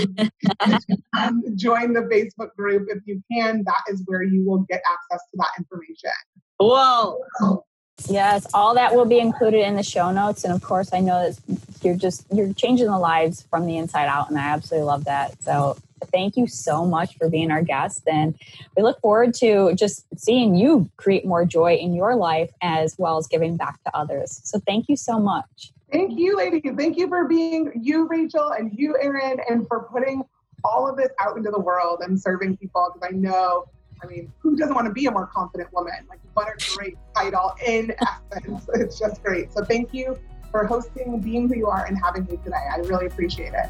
um, 1.19 1.43
join 1.55 1.93
the 1.93 2.01
Facebook 2.03 2.55
group 2.55 2.87
if 2.89 2.99
you 3.05 3.21
can. 3.31 3.63
That 3.65 3.81
is 3.89 4.03
where 4.05 4.23
you 4.23 4.45
will 4.47 4.59
get 4.69 4.81
access 4.89 5.21
to 5.31 5.37
that 5.37 5.49
information. 5.57 6.11
Whoa. 6.59 7.19
Yes, 8.07 8.45
all 8.53 8.75
that 8.75 8.95
will 8.95 9.05
be 9.05 9.19
included 9.19 9.65
in 9.65 9.75
the 9.75 9.83
show 9.83 10.11
notes. 10.11 10.43
And 10.43 10.53
of 10.53 10.61
course, 10.61 10.93
I 10.93 10.99
know 10.99 11.29
that 11.29 11.83
you're 11.83 11.95
just 11.95 12.25
you're 12.31 12.53
changing 12.53 12.87
the 12.87 12.99
lives 12.99 13.45
from 13.49 13.65
the 13.65 13.77
inside 13.77 14.07
out, 14.07 14.29
and 14.29 14.37
I 14.37 14.43
absolutely 14.43 14.85
love 14.85 15.05
that. 15.05 15.41
So 15.41 15.77
thank 16.05 16.38
you 16.38 16.47
so 16.47 16.86
much 16.86 17.17
for 17.17 17.29
being 17.29 17.51
our 17.51 17.62
guest. 17.62 18.03
And 18.07 18.38
we 18.75 18.83
look 18.83 18.99
forward 19.01 19.33
to 19.36 19.73
just 19.75 20.05
seeing 20.17 20.55
you 20.55 20.89
create 20.97 21.25
more 21.25 21.45
joy 21.45 21.75
in 21.75 21.93
your 21.93 22.15
life 22.15 22.51
as 22.62 22.95
well 22.97 23.17
as 23.17 23.27
giving 23.27 23.57
back 23.57 23.83
to 23.83 23.95
others. 23.95 24.41
So 24.43 24.60
thank 24.65 24.89
you 24.89 24.95
so 24.95 25.19
much. 25.19 25.71
Thank 25.91 26.19
you, 26.19 26.36
ladies. 26.36 26.73
Thank 26.77 26.97
you 26.97 27.07
for 27.07 27.25
being 27.27 27.71
you, 27.81 28.07
Rachel, 28.07 28.51
and 28.51 28.71
you, 28.77 28.97
Erin, 29.01 29.39
and 29.49 29.67
for 29.67 29.83
putting 29.83 30.23
all 30.63 30.89
of 30.89 30.97
this 30.97 31.10
out 31.19 31.38
into 31.38 31.49
the 31.49 31.60
world 31.60 31.99
and 32.01 32.19
serving 32.19 32.57
people 32.57 32.91
because 32.93 33.10
I 33.10 33.15
know 33.15 33.65
I 34.03 34.07
mean, 34.07 34.31
who 34.39 34.55
doesn't 34.55 34.75
want 34.75 34.88
to 34.88 34.93
be 34.93 35.07
a 35.07 35.12
more 35.12 35.27
confident 35.27 35.73
woman? 35.73 35.93
Like, 36.10 36.19
what 36.33 36.47
a 36.47 36.75
great 36.75 36.97
title 37.15 37.53
in 37.65 37.95
essence. 38.31 38.67
It's 38.75 38.99
just 38.99 39.23
great. 39.23 39.51
So, 39.51 39.63
thank 39.63 39.93
you 39.93 40.19
for 40.51 40.65
hosting, 40.65 41.19
being 41.19 41.47
who 41.47 41.55
you 41.55 41.67
are, 41.67 41.86
and 41.86 41.97
having 41.97 42.25
me 42.25 42.38
today. 42.43 42.63
I 42.71 42.77
really 42.81 43.07
appreciate 43.07 43.53
it. 43.53 43.69